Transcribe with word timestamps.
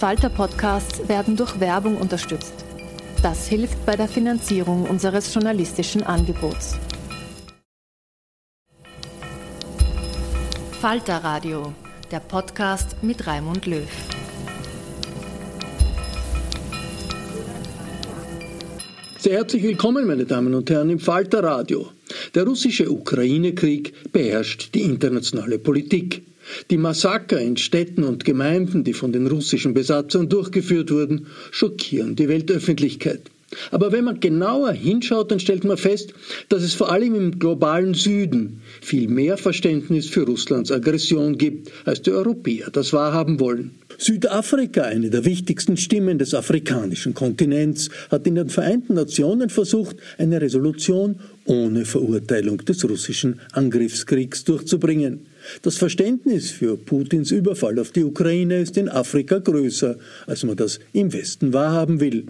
slash 0.00 0.16
arena. 0.16 0.30
Falter-Podcasts 0.30 1.08
werden 1.08 1.36
durch 1.36 1.60
Werbung 1.60 1.96
unterstützt. 1.96 2.54
Das 3.22 3.48
hilft 3.48 3.84
bei 3.84 3.96
der 3.96 4.08
Finanzierung 4.08 4.84
unseres 4.84 5.32
journalistischen 5.34 6.02
Angebots. 6.02 6.76
Falter 10.80 11.18
Radio, 11.22 11.74
der 12.10 12.20
Podcast 12.20 12.96
mit 13.02 13.26
Raimund 13.26 13.66
Löw. 13.66 13.88
Sehr 19.18 19.34
herzlich 19.34 19.62
willkommen, 19.62 20.06
meine 20.06 20.24
Damen 20.24 20.54
und 20.54 20.70
Herren, 20.70 20.88
im 20.88 20.98
Falter 20.98 21.42
Radio. 21.42 21.88
Der 22.34 22.44
russische 22.44 22.90
Ukraine-Krieg 22.90 24.12
beherrscht 24.12 24.74
die 24.74 24.80
internationale 24.80 25.58
Politik. 25.58 26.22
Die 26.70 26.76
Massaker 26.76 27.40
in 27.40 27.56
Städten 27.56 28.04
und 28.04 28.24
Gemeinden, 28.24 28.84
die 28.84 28.92
von 28.92 29.12
den 29.12 29.26
russischen 29.26 29.74
Besatzern 29.74 30.28
durchgeführt 30.28 30.90
wurden, 30.90 31.26
schockieren 31.50 32.16
die 32.16 32.28
Weltöffentlichkeit. 32.28 33.22
Aber 33.70 33.90
wenn 33.90 34.04
man 34.04 34.20
genauer 34.20 34.72
hinschaut, 34.72 35.30
dann 35.30 35.40
stellt 35.40 35.64
man 35.64 35.76
fest, 35.76 36.14
dass 36.48 36.62
es 36.62 36.74
vor 36.74 36.92
allem 36.92 37.14
im 37.14 37.38
globalen 37.38 37.94
Süden 37.94 38.60
viel 38.80 39.08
mehr 39.08 39.36
Verständnis 39.36 40.08
für 40.08 40.22
Russlands 40.22 40.70
Aggression 40.70 41.36
gibt, 41.36 41.70
als 41.84 42.02
die 42.02 42.12
Europäer 42.12 42.70
das 42.70 42.92
wahrhaben 42.92 43.40
wollen. 43.40 43.72
Südafrika, 43.98 44.82
eine 44.82 45.10
der 45.10 45.24
wichtigsten 45.24 45.76
Stimmen 45.76 46.18
des 46.18 46.32
afrikanischen 46.32 47.12
Kontinents, 47.12 47.90
hat 48.10 48.26
in 48.26 48.36
den 48.36 48.48
Vereinten 48.48 48.94
Nationen 48.94 49.50
versucht, 49.50 49.96
eine 50.16 50.40
Resolution 50.40 51.16
ohne 51.44 51.84
Verurteilung 51.84 52.58
des 52.58 52.88
russischen 52.88 53.40
Angriffskriegs 53.52 54.44
durchzubringen. 54.44 55.26
Das 55.62 55.76
Verständnis 55.76 56.50
für 56.50 56.76
Putins 56.76 57.30
Überfall 57.30 57.78
auf 57.78 57.90
die 57.90 58.04
Ukraine 58.04 58.60
ist 58.60 58.76
in 58.76 58.88
Afrika 58.88 59.38
größer, 59.38 59.96
als 60.26 60.44
man 60.44 60.56
das 60.56 60.80
im 60.92 61.12
Westen 61.12 61.52
wahrhaben 61.52 62.00
will. 62.00 62.24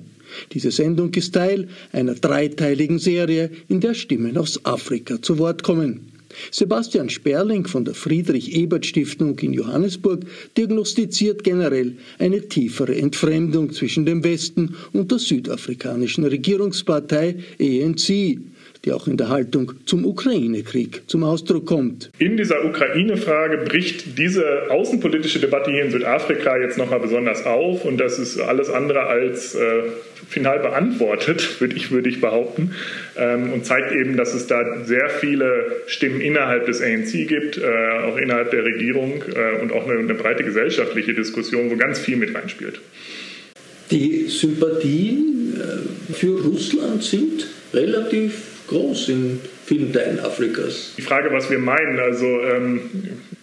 Diese 0.52 0.70
Sendung 0.70 1.12
ist 1.14 1.34
Teil 1.34 1.68
einer 1.92 2.14
dreiteiligen 2.14 2.98
Serie, 2.98 3.50
in 3.68 3.80
der 3.80 3.94
Stimmen 3.94 4.36
aus 4.36 4.64
Afrika 4.64 5.20
zu 5.20 5.38
Wort 5.38 5.62
kommen. 5.62 6.10
Sebastian 6.52 7.10
Sperling 7.10 7.66
von 7.66 7.84
der 7.84 7.94
Friedrich-Ebert-Stiftung 7.94 9.38
in 9.40 9.52
Johannesburg 9.52 10.24
diagnostiziert 10.56 11.42
generell 11.42 11.96
eine 12.18 12.48
tiefere 12.48 12.94
Entfremdung 12.96 13.72
zwischen 13.72 14.06
dem 14.06 14.22
Westen 14.22 14.76
und 14.92 15.10
der 15.10 15.18
südafrikanischen 15.18 16.24
Regierungspartei 16.24 17.36
ANC, 17.60 18.38
die 18.84 18.92
auch 18.92 19.06
in 19.06 19.16
der 19.16 19.28
Haltung 19.28 19.72
zum 19.84 20.04
Ukraine-Krieg 20.04 21.02
zum 21.06 21.22
Ausdruck 21.22 21.66
kommt. 21.66 22.10
In 22.18 22.36
dieser 22.36 22.64
Ukraine-Frage 22.64 23.58
bricht 23.58 24.18
diese 24.18 24.70
außenpolitische 24.70 25.38
Debatte 25.38 25.70
hier 25.70 25.84
in 25.84 25.90
Südafrika 25.90 26.56
jetzt 26.56 26.78
nochmal 26.78 27.00
besonders 27.00 27.44
auf 27.44 27.84
und 27.84 27.98
das 27.98 28.18
ist 28.18 28.40
alles 28.40 28.70
andere 28.70 29.02
als 29.02 29.54
äh, 29.54 29.82
final 30.28 30.60
beantwortet, 30.60 31.56
würde 31.60 31.76
ich, 31.76 31.90
würde 31.90 32.08
ich 32.08 32.20
behaupten, 32.20 32.74
ähm, 33.16 33.52
und 33.52 33.66
zeigt 33.66 33.92
eben, 33.92 34.16
dass 34.16 34.32
es 34.32 34.46
da 34.46 34.84
sehr 34.84 35.10
viele 35.10 35.82
Stimmen 35.86 36.20
innerhalb 36.20 36.66
des 36.66 36.80
ANC 36.80 37.28
gibt, 37.28 37.58
äh, 37.58 37.62
auch 38.04 38.16
innerhalb 38.16 38.50
der 38.50 38.64
Regierung 38.64 39.22
äh, 39.34 39.60
und 39.60 39.72
auch 39.72 39.86
eine, 39.88 39.98
eine 39.98 40.14
breite 40.14 40.44
gesellschaftliche 40.44 41.12
Diskussion, 41.12 41.70
wo 41.70 41.76
ganz 41.76 41.98
viel 41.98 42.16
mit 42.16 42.34
reinspielt. 42.34 42.80
Die 43.90 44.26
Sympathien 44.28 45.60
äh, 45.60 46.12
für 46.12 46.40
Russland 46.40 47.02
sind 47.02 47.46
relativ 47.74 48.49
groß 48.70 49.08
in 49.08 49.40
vielen 49.66 49.92
Teilen 49.92 50.20
Afrikas. 50.20 50.94
Die 50.96 51.02
Frage, 51.02 51.32
was 51.32 51.50
wir 51.50 51.58
meinen, 51.58 51.98
also 51.98 52.26
ähm, 52.42 52.80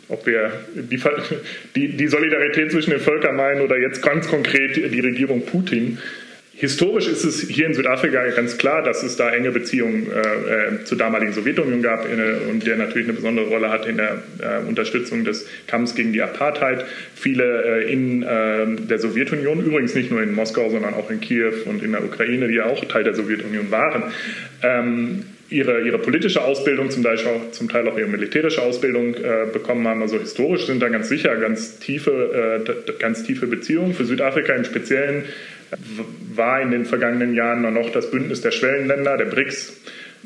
ob 0.08 0.26
wir 0.26 0.52
die, 0.74 1.00
die, 1.76 1.98
die 1.98 2.08
Solidarität 2.08 2.72
zwischen 2.72 2.92
den 2.92 3.00
Völkern 3.00 3.36
meinen 3.36 3.62
oder 3.62 3.78
jetzt 3.78 4.02
ganz 4.02 4.28
konkret 4.28 4.78
die 4.78 5.00
Regierung 5.00 5.46
Putin, 5.46 6.00
Historisch 6.60 7.08
ist 7.08 7.24
es 7.24 7.48
hier 7.48 7.68
in 7.68 7.76
Südafrika 7.76 8.26
ganz 8.30 8.58
klar, 8.58 8.82
dass 8.82 9.04
es 9.04 9.16
da 9.16 9.30
enge 9.30 9.52
Beziehungen 9.52 10.08
äh, 10.12 10.80
äh 10.80 10.84
zur 10.86 10.98
damaligen 10.98 11.32
Sowjetunion 11.32 11.84
gab 11.84 12.06
äh, 12.06 12.50
und 12.50 12.66
der 12.66 12.78
natürlich 12.78 13.08
eine 13.08 13.16
besondere 13.16 13.46
Rolle 13.46 13.70
hat 13.70 13.86
in 13.86 13.98
der 13.98 14.24
äh, 14.40 14.68
Unterstützung 14.68 15.24
des 15.24 15.48
Kampfs 15.68 15.94
gegen 15.94 16.14
die 16.14 16.22
Apartheid. 16.24 16.84
Viele 17.14 17.84
äh, 17.84 17.94
in 17.94 18.26
ähm, 18.28 18.88
der 18.88 18.98
Sowjetunion, 18.98 19.64
übrigens 19.64 19.94
nicht 19.94 20.10
nur 20.10 20.24
in 20.24 20.34
Moskau, 20.34 20.72
sondern 20.72 20.96
auch 20.96 21.12
in 21.12 21.22
Kiew 21.22 21.54
und 21.66 21.84
in 21.84 21.92
der 21.92 22.04
Ukraine, 22.04 22.48
die 22.48 22.56
ja 22.56 22.66
auch 22.66 22.84
Teil 22.86 23.04
der 23.04 23.14
Sowjetunion 23.14 23.70
waren, 23.70 24.06
ähm, 24.64 25.26
ihre, 25.50 25.82
ihre 25.82 26.00
politische 26.00 26.42
Ausbildung, 26.44 26.90
zum 26.90 27.04
Teil, 27.04 27.18
auch, 27.20 27.52
zum 27.52 27.70
Teil 27.70 27.88
auch 27.88 27.98
ihre 28.00 28.08
militärische 28.08 28.64
Ausbildung 28.64 29.14
äh, 29.14 29.46
bekommen 29.54 29.88
haben. 29.88 30.02
Also 30.02 30.20
historisch 30.20 30.66
sind 30.66 30.82
da 30.82 30.90
ganz 30.90 31.08
sicher 31.08 31.36
ganz 31.36 31.78
tiefe, 31.78 32.64
äh, 32.66 32.94
ganz 33.00 33.24
tiefe 33.24 33.46
Beziehungen. 33.46 33.94
Für 33.94 34.06
Südafrika 34.06 34.54
im 34.54 34.66
Speziellen 34.66 35.26
war 36.34 36.62
in 36.62 36.72
den 36.72 36.86
vergangenen 36.86 37.34
Jahren 37.34 37.62
noch 37.74 37.90
das 37.92 38.12
Bündnis 38.12 38.42
der 38.42 38.52
Schwellenländer, 38.52 39.18
der 39.18 39.26
BRICS, 39.26 39.82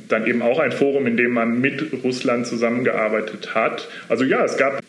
dann 0.07 0.25
eben 0.28 0.41
auch 0.41 0.59
ein 0.59 0.72
Forum, 0.72 1.07
in 1.07 1.18
dem 1.18 1.31
man 1.31 1.59
mit 1.59 1.91
Russland 2.03 2.47
zusammengearbeitet 2.47 3.56
hat. 3.56 3.88
Also 4.09 4.24
ja, 4.24 4.44
es 4.44 4.57
gab 4.57 4.81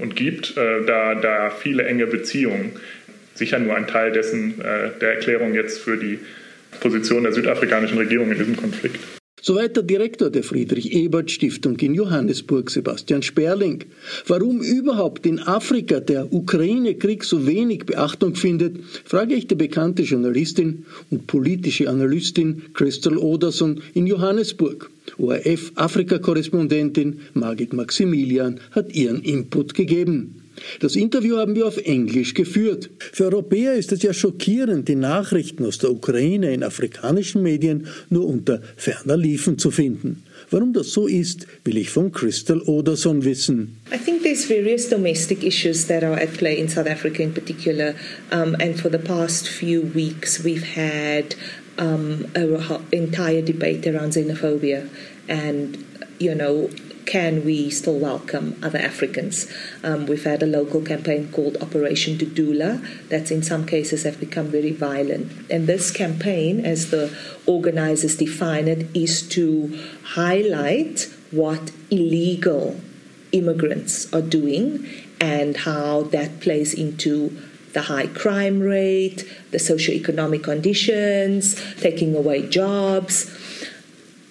und 0.00 0.16
gibt 0.16 0.56
äh, 0.56 0.84
da, 0.84 1.14
da 1.14 1.50
viele 1.50 1.84
enge 1.84 2.06
Beziehungen. 2.06 2.72
Sicher 3.34 3.58
nur 3.58 3.76
ein 3.76 3.86
Teil 3.86 4.12
dessen 4.12 4.60
äh, 4.60 4.90
der 5.00 5.14
Erklärung 5.14 5.54
jetzt 5.54 5.80
für 5.80 5.96
die 5.96 6.18
Position 6.80 7.22
der 7.22 7.32
südafrikanischen 7.32 7.98
Regierung 7.98 8.30
in 8.32 8.38
diesem 8.38 8.56
Konflikt. 8.56 9.21
Soweit 9.44 9.74
der 9.74 9.82
Direktor 9.82 10.30
der 10.30 10.44
Friedrich-Ebert-Stiftung 10.44 11.76
in 11.80 11.94
Johannesburg, 11.94 12.70
Sebastian 12.70 13.22
Sperling. 13.22 13.82
Warum 14.28 14.62
überhaupt 14.62 15.26
in 15.26 15.40
Afrika 15.40 15.98
der 15.98 16.32
Ukraine-Krieg 16.32 17.24
so 17.24 17.44
wenig 17.44 17.84
Beachtung 17.84 18.36
findet, 18.36 18.76
frage 19.04 19.34
ich 19.34 19.48
die 19.48 19.56
bekannte 19.56 20.02
Journalistin 20.02 20.86
und 21.10 21.26
politische 21.26 21.90
Analystin 21.90 22.62
Crystal 22.72 23.16
Oderson 23.16 23.82
in 23.94 24.06
Johannesburg. 24.06 24.92
ORF-Afrika-Korrespondentin 25.18 27.18
Margit 27.34 27.72
Maximilian 27.72 28.60
hat 28.70 28.94
ihren 28.94 29.22
Input 29.22 29.74
gegeben. 29.74 30.41
Das 30.80 30.96
Interview 30.96 31.36
haben 31.36 31.54
wir 31.54 31.66
auf 31.66 31.76
Englisch 31.78 32.34
geführt. 32.34 32.90
Für 32.98 33.24
Europäer 33.24 33.74
ist 33.74 33.92
es 33.92 34.02
ja 34.02 34.12
schockierend, 34.12 34.88
die 34.88 34.94
Nachrichten 34.94 35.64
aus 35.64 35.78
der 35.78 35.90
Ukraine 35.90 36.52
in 36.52 36.62
afrikanischen 36.62 37.42
Medien 37.42 37.86
nur 38.10 38.26
unter 38.26 38.60
ferner 38.76 39.16
Liefen 39.16 39.58
zu 39.58 39.70
finden. 39.70 40.22
Warum 40.50 40.72
das 40.72 40.92
so 40.92 41.06
ist, 41.06 41.46
will 41.64 41.76
ich 41.78 41.90
von 41.90 42.12
Crystal 42.12 42.60
Oderson 42.62 43.24
wissen. 43.24 43.76
I 43.92 43.98
think 43.98 44.22
there's 44.22 44.44
various 44.44 44.88
domestic 44.88 45.44
issues 45.44 45.86
that 45.86 46.02
are 46.02 46.20
at 46.20 46.32
play 46.34 46.58
in 46.58 46.68
South 46.68 46.86
Africa 46.86 47.22
in 47.22 47.32
particular. 47.32 47.94
Um, 48.30 48.54
and 48.60 48.78
for 48.78 48.90
the 48.90 48.98
past 48.98 49.48
few 49.48 49.82
weeks, 49.94 50.44
we've 50.44 50.76
had 50.76 51.34
um, 51.78 52.26
an 52.34 52.84
entire 52.92 53.42
debate 53.42 53.86
around 53.86 54.12
xenophobia 54.12 54.88
and, 55.28 55.78
you 56.18 56.34
know, 56.34 56.68
can 57.12 57.44
we 57.44 57.68
still 57.68 57.98
welcome 57.98 58.58
other 58.62 58.78
Africans? 58.78 59.46
Um, 59.84 60.06
we've 60.06 60.24
had 60.24 60.42
a 60.42 60.46
local 60.46 60.80
campaign 60.80 61.30
called 61.30 61.58
Operation 61.60 62.16
Dudula 62.16 62.80
that 63.10 63.30
in 63.30 63.42
some 63.42 63.66
cases 63.66 64.04
have 64.04 64.18
become 64.18 64.46
very 64.46 64.72
violent. 64.72 65.30
And 65.50 65.66
this 65.66 65.90
campaign, 65.90 66.64
as 66.64 66.90
the 66.90 67.14
organizers 67.44 68.16
define 68.16 68.66
it, 68.66 68.86
is 68.96 69.28
to 69.28 69.78
highlight 70.14 71.12
what 71.30 71.70
illegal 71.90 72.80
immigrants 73.32 74.10
are 74.14 74.22
doing 74.22 74.88
and 75.20 75.58
how 75.58 76.04
that 76.14 76.40
plays 76.40 76.72
into 76.72 77.38
the 77.74 77.82
high 77.82 78.06
crime 78.06 78.60
rate, 78.60 79.30
the 79.50 79.58
socioeconomic 79.58 80.44
conditions, 80.44 81.60
taking 81.78 82.16
away 82.16 82.48
jobs. 82.48 83.30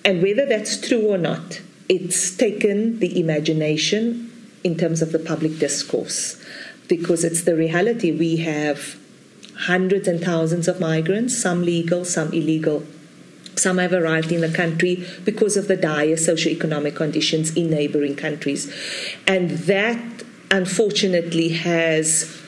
And 0.03 0.23
whether 0.23 0.47
that's 0.47 0.81
true 0.81 1.05
or 1.07 1.19
not, 1.19 1.61
it's 1.91 2.31
taken 2.37 2.99
the 2.99 3.19
imagination 3.19 4.31
in 4.63 4.77
terms 4.77 5.01
of 5.01 5.11
the 5.11 5.19
public 5.19 5.59
discourse 5.59 6.41
because 6.87 7.25
it's 7.25 7.41
the 7.41 7.53
reality. 7.53 8.13
We 8.13 8.37
have 8.37 8.97
hundreds 9.67 10.07
and 10.07 10.21
thousands 10.21 10.69
of 10.69 10.79
migrants, 10.79 11.37
some 11.37 11.63
legal, 11.63 12.05
some 12.05 12.29
illegal. 12.29 12.83
Some 13.57 13.77
have 13.79 13.91
arrived 13.91 14.31
in 14.31 14.39
the 14.39 14.49
country 14.49 15.05
because 15.25 15.57
of 15.57 15.67
the 15.67 15.75
dire 15.75 16.15
socioeconomic 16.15 16.95
conditions 16.95 17.53
in 17.57 17.69
neighboring 17.69 18.15
countries. 18.15 18.73
And 19.27 19.49
that, 19.71 20.23
unfortunately, 20.49 21.49
has 21.49 22.41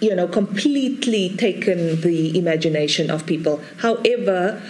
you 0.00 0.14
know, 0.14 0.28
completely 0.28 1.34
taken 1.36 2.02
the 2.02 2.38
imagination 2.38 3.10
of 3.10 3.26
people. 3.26 3.60
However, 3.78 4.62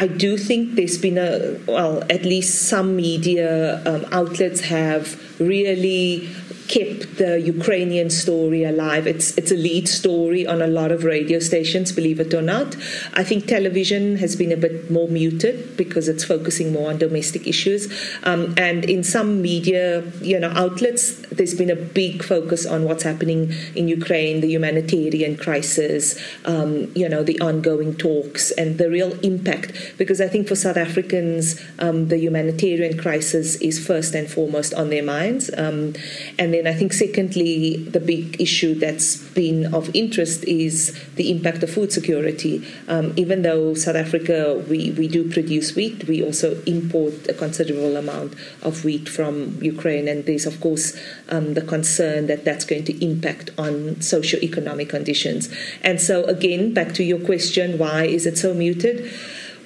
I 0.00 0.06
do 0.06 0.38
think 0.38 0.76
there's 0.76 0.96
been 0.96 1.18
a, 1.18 1.60
well, 1.66 2.02
at 2.08 2.24
least 2.24 2.68
some 2.70 2.96
media 2.96 3.82
um, 3.84 4.06
outlets 4.10 4.62
have 4.62 5.38
really 5.38 6.26
kept 6.70 7.18
the 7.18 7.40
Ukrainian 7.40 8.10
story 8.10 8.62
alive. 8.62 9.04
It's 9.12 9.36
it's 9.36 9.50
a 9.50 9.60
lead 9.68 9.88
story 9.88 10.46
on 10.46 10.62
a 10.62 10.68
lot 10.78 10.90
of 10.92 11.02
radio 11.02 11.38
stations, 11.40 11.90
believe 11.90 12.20
it 12.20 12.32
or 12.32 12.42
not. 12.42 12.76
I 13.20 13.24
think 13.24 13.46
television 13.46 14.04
has 14.18 14.36
been 14.36 14.52
a 14.52 14.60
bit 14.66 14.88
more 14.96 15.08
muted 15.08 15.76
because 15.76 16.06
it's 16.12 16.24
focusing 16.24 16.72
more 16.72 16.88
on 16.90 16.98
domestic 16.98 17.48
issues. 17.48 17.82
Um, 18.22 18.54
and 18.56 18.84
in 18.84 19.02
some 19.02 19.42
media, 19.42 20.04
you 20.22 20.38
know, 20.38 20.52
outlets, 20.64 21.04
there's 21.36 21.56
been 21.62 21.70
a 21.70 21.80
big 22.02 22.22
focus 22.22 22.66
on 22.66 22.84
what's 22.84 23.02
happening 23.02 23.52
in 23.74 23.88
Ukraine, 23.88 24.40
the 24.40 24.50
humanitarian 24.56 25.36
crisis, 25.36 26.02
um, 26.44 26.70
you 26.94 27.08
know, 27.08 27.22
the 27.24 27.38
ongoing 27.40 27.96
talks, 27.96 28.52
and 28.52 28.78
the 28.78 28.88
real 28.88 29.12
impact. 29.30 29.68
Because 29.98 30.20
I 30.20 30.28
think 30.28 30.46
for 30.46 30.54
South 30.54 30.76
Africans, 30.76 31.60
um, 31.80 32.08
the 32.12 32.18
humanitarian 32.18 32.96
crisis 32.96 33.56
is 33.56 33.84
first 33.84 34.14
and 34.14 34.30
foremost 34.30 34.72
on 34.74 34.90
their 34.90 35.02
minds. 35.02 35.50
Um, 35.56 35.94
and 36.38 36.54
then 36.54 36.59
then 36.60 36.74
I 36.74 36.76
think, 36.76 36.92
secondly, 36.92 37.76
the 37.76 38.00
big 38.00 38.38
issue 38.38 38.74
that's 38.74 39.16
been 39.16 39.72
of 39.74 39.90
interest 39.94 40.44
is 40.44 40.94
the 41.14 41.30
impact 41.30 41.62
of 41.62 41.70
food 41.70 41.90
security. 41.90 42.66
Um, 42.86 43.14
even 43.16 43.40
though 43.40 43.72
South 43.72 43.96
Africa, 43.96 44.62
we, 44.68 44.90
we 44.90 45.08
do 45.08 45.30
produce 45.30 45.74
wheat, 45.74 46.06
we 46.06 46.22
also 46.22 46.62
import 46.64 47.14
a 47.28 47.32
considerable 47.32 47.96
amount 47.96 48.34
of 48.62 48.84
wheat 48.84 49.08
from 49.08 49.56
Ukraine. 49.62 50.06
And 50.06 50.26
there's, 50.26 50.44
of 50.44 50.60
course, 50.60 50.94
um, 51.30 51.54
the 51.54 51.62
concern 51.62 52.26
that 52.26 52.44
that's 52.44 52.66
going 52.66 52.84
to 52.84 53.04
impact 53.04 53.50
on 53.56 54.02
socio-economic 54.02 54.90
conditions. 54.90 55.48
And 55.82 55.98
so, 55.98 56.24
again, 56.24 56.74
back 56.74 56.92
to 56.94 57.02
your 57.02 57.20
question 57.20 57.78
why 57.78 58.04
is 58.04 58.26
it 58.26 58.36
so 58.36 58.52
muted? 58.52 59.10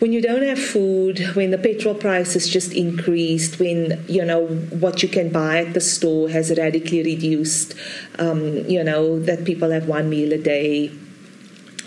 When 0.05 0.12
you 0.12 0.21
don't 0.21 0.43
have 0.43 0.62
food, 0.62 1.19
when 1.35 1.51
the 1.51 1.56
petrol 1.56 1.95
price 1.95 2.35
has 2.35 2.47
just 2.47 2.75
increased, 2.75 3.59
when 3.59 4.05
you 4.06 4.23
know 4.23 4.45
what 4.85 5.03
you 5.03 5.09
can 5.09 5.31
buy 5.31 5.65
at 5.65 5.73
the 5.73 5.81
store 5.81 6.29
has 6.29 6.53
radically 6.59 7.03
reduced, 7.03 7.75
um, 8.19 8.59
you 8.69 8.85
know 8.85 9.19
that 9.19 9.47
people 9.47 9.71
have 9.71 9.89
one 9.89 10.11
meal 10.11 10.31
a 10.35 10.37
day, 10.37 10.89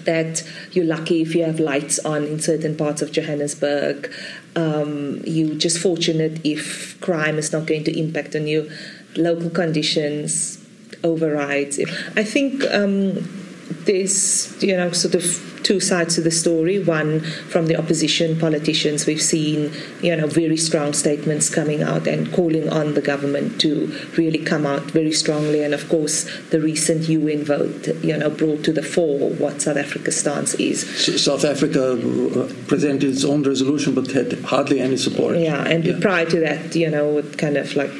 that 0.05 0.41
you're 0.71 0.83
lucky 0.83 1.21
if 1.21 1.35
you 1.35 1.43
have 1.43 1.59
lights 1.59 1.99
on 1.99 2.23
in 2.23 2.39
certain 2.39 2.75
parts 2.75 3.03
of 3.03 3.11
Johannesburg. 3.11 4.11
Um, 4.55 5.21
you're 5.23 5.53
just 5.53 5.77
fortunate 5.77 6.41
if 6.43 6.99
crime 7.01 7.37
is 7.37 7.53
not 7.53 7.67
going 7.67 7.83
to 7.83 7.99
impact 7.99 8.35
on 8.35 8.47
you. 8.47 8.67
Local 9.15 9.51
conditions 9.51 10.57
overrides. 11.03 11.79
I 12.15 12.23
think 12.23 12.63
um, 12.71 13.46
there's 13.85 14.61
you 14.61 14.75
know 14.75 14.91
sort 14.91 15.15
of 15.15 15.23
two 15.63 15.79
sides 15.79 16.15
to 16.15 16.21
the 16.21 16.31
story. 16.31 16.81
One 16.81 17.21
from 17.21 17.67
the 17.67 17.75
opposition 17.75 18.39
politicians, 18.39 19.05
we've 19.05 19.21
seen 19.21 19.71
you 20.01 20.15
know 20.15 20.27
very 20.27 20.57
strong 20.57 20.93
statements 20.93 21.49
coming 21.49 21.83
out 21.83 22.07
and 22.07 22.31
calling 22.33 22.69
on 22.69 22.93
the 22.93 23.01
government 23.01 23.59
to 23.61 23.93
really 24.17 24.39
come 24.39 24.65
out 24.65 24.83
very 24.83 25.11
strongly. 25.11 25.63
And 25.63 25.73
of 25.73 25.89
course, 25.89 26.25
the 26.49 26.61
recent 26.61 27.09
UN 27.09 27.43
vote 27.43 27.87
you 28.03 28.15
know 28.17 28.29
brought 28.29 28.63
to 28.65 28.71
the 28.71 28.83
fore 28.83 29.29
what 29.31 29.61
South 29.61 29.77
Africa's 29.77 30.17
stance 30.19 30.53
is. 30.55 30.77
South 31.23 31.43
Africa 31.43 31.93
uh, 31.93 32.51
presented 32.67 33.09
its 33.09 33.25
own 33.25 33.43
resolution, 33.43 33.93
but 33.93 34.11
had 34.11 34.33
hardly 34.43 34.79
any 34.79 34.97
support. 34.97 35.37
Yeah, 35.37 35.63
and 35.63 35.85
yeah. 35.85 35.99
prior 35.99 36.25
to 36.25 36.39
that, 36.39 36.75
you 36.75 36.89
know, 36.89 37.17
it 37.17 37.37
kind 37.37 37.57
of 37.57 37.75
like 37.75 37.91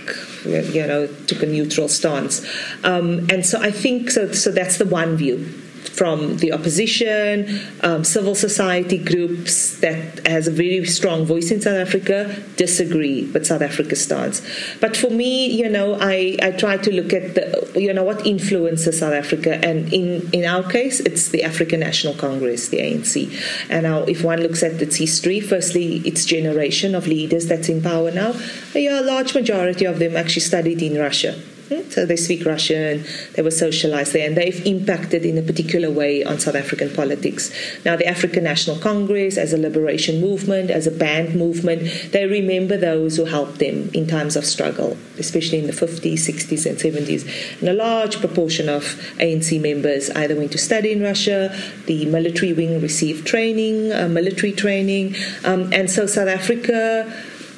you 0.48 0.86
know 0.86 1.08
took 1.08 1.44
a 1.44 1.46
neutral 1.46 1.88
stance. 1.88 2.46
Um, 2.84 3.28
and 3.30 3.46
so 3.46 3.60
I 3.62 3.72
think 3.72 4.12
so. 4.12 4.32
So 4.32 4.52
that's 4.52 4.78
the 4.78 4.86
one 4.86 5.18
view 5.18 5.64
from 5.98 6.38
the 6.38 6.54
opposition, 6.54 7.60
um, 7.82 8.04
civil 8.04 8.36
society 8.36 9.00
groups 9.00 9.80
that 9.80 10.26
has 10.28 10.48
a 10.48 10.52
very 10.52 10.86
strong 10.86 11.26
voice 11.26 11.50
in 11.50 11.60
South 11.60 11.88
Africa 11.88 12.36
disagree 12.56 13.26
with 13.32 13.48
South 13.48 13.64
Africa's 13.64 14.04
stance. 14.04 14.42
But 14.80 14.96
for 14.96 15.10
me, 15.10 15.48
you 15.48 15.68
know, 15.68 15.98
I, 16.00 16.38
I 16.42 16.52
try 16.52 16.78
to 16.78 16.94
look 16.94 17.14
at 17.14 17.34
the, 17.34 17.72
you 17.76 17.92
know, 17.94 18.04
what 18.04 18.26
influences 18.28 19.00
South 19.00 19.14
Africa, 19.14 19.56
and 19.66 19.92
in, 19.92 20.30
in 20.32 20.46
our 20.46 20.64
case, 20.70 21.00
it's 21.00 21.30
the 21.30 21.44
African 21.44 21.80
National 21.80 22.14
Congress, 22.14 22.70
the 22.70 22.78
ANC. 22.78 23.34
And 23.70 23.84
now, 23.84 24.04
if 24.04 24.24
one 24.24 24.42
looks 24.42 24.62
at 24.62 24.80
its 24.80 24.98
history, 24.98 25.40
firstly, 25.40 25.98
its 26.06 26.26
generation 26.26 26.94
of 26.94 27.08
leaders 27.08 27.48
that's 27.48 27.70
in 27.70 27.82
power 27.82 28.12
now, 28.12 28.34
a 28.76 29.02
large 29.02 29.34
majority 29.34 29.86
of 29.86 29.98
them 29.98 30.16
actually 30.16 30.42
studied 30.42 30.82
in 30.84 31.00
Russia. 31.00 31.42
So 31.90 32.06
they 32.06 32.16
speak 32.16 32.46
Russian, 32.46 33.04
they 33.34 33.42
were 33.42 33.52
socialized 33.52 34.14
there, 34.14 34.26
and 34.26 34.38
they've 34.38 34.66
impacted 34.66 35.26
in 35.26 35.38
a 35.38 35.42
particular 35.42 35.92
way 35.92 36.24
on 36.24 36.40
South 36.40 36.56
African 36.56 36.90
politics. 36.94 37.52
Now, 37.84 37.98
the 37.98 38.08
African 38.08 38.46
National 38.46 38.78
Congress, 38.78 39.38
as 39.38 39.52
a 39.52 39.58
liberation 39.58 40.22
movement, 40.22 40.70
as 40.70 40.88
a 40.88 40.92
band 40.92 41.36
movement, 41.36 42.12
they 42.14 42.26
remember 42.26 42.78
those 42.78 43.18
who 43.18 43.26
helped 43.26 43.60
them 43.60 43.90
in 43.94 44.08
times 44.08 44.38
of 44.38 44.46
struggle, 44.46 44.98
especially 45.18 45.60
in 45.60 45.68
the 45.68 45.74
50s, 45.74 46.14
60s, 46.14 46.66
and 46.66 46.78
70s. 46.78 47.60
And 47.60 47.70
a 47.70 47.74
large 47.74 48.20
proportion 48.20 48.70
of 48.70 48.84
ANC 49.20 49.62
members 49.62 50.10
either 50.12 50.36
went 50.36 50.54
to 50.54 50.58
study 50.58 50.94
in 50.94 51.02
Russia, 51.02 51.54
the 51.86 52.06
military 52.06 52.54
wing 52.54 52.82
received 52.82 53.28
training, 53.28 53.92
uh, 53.92 54.08
military 54.08 54.54
training, 54.54 55.16
um, 55.44 55.72
and 55.74 55.92
so 55.92 56.06
South 56.06 56.30
Africa 56.30 57.12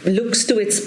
looks 0.05 0.45
to 0.45 0.57
its 0.57 0.79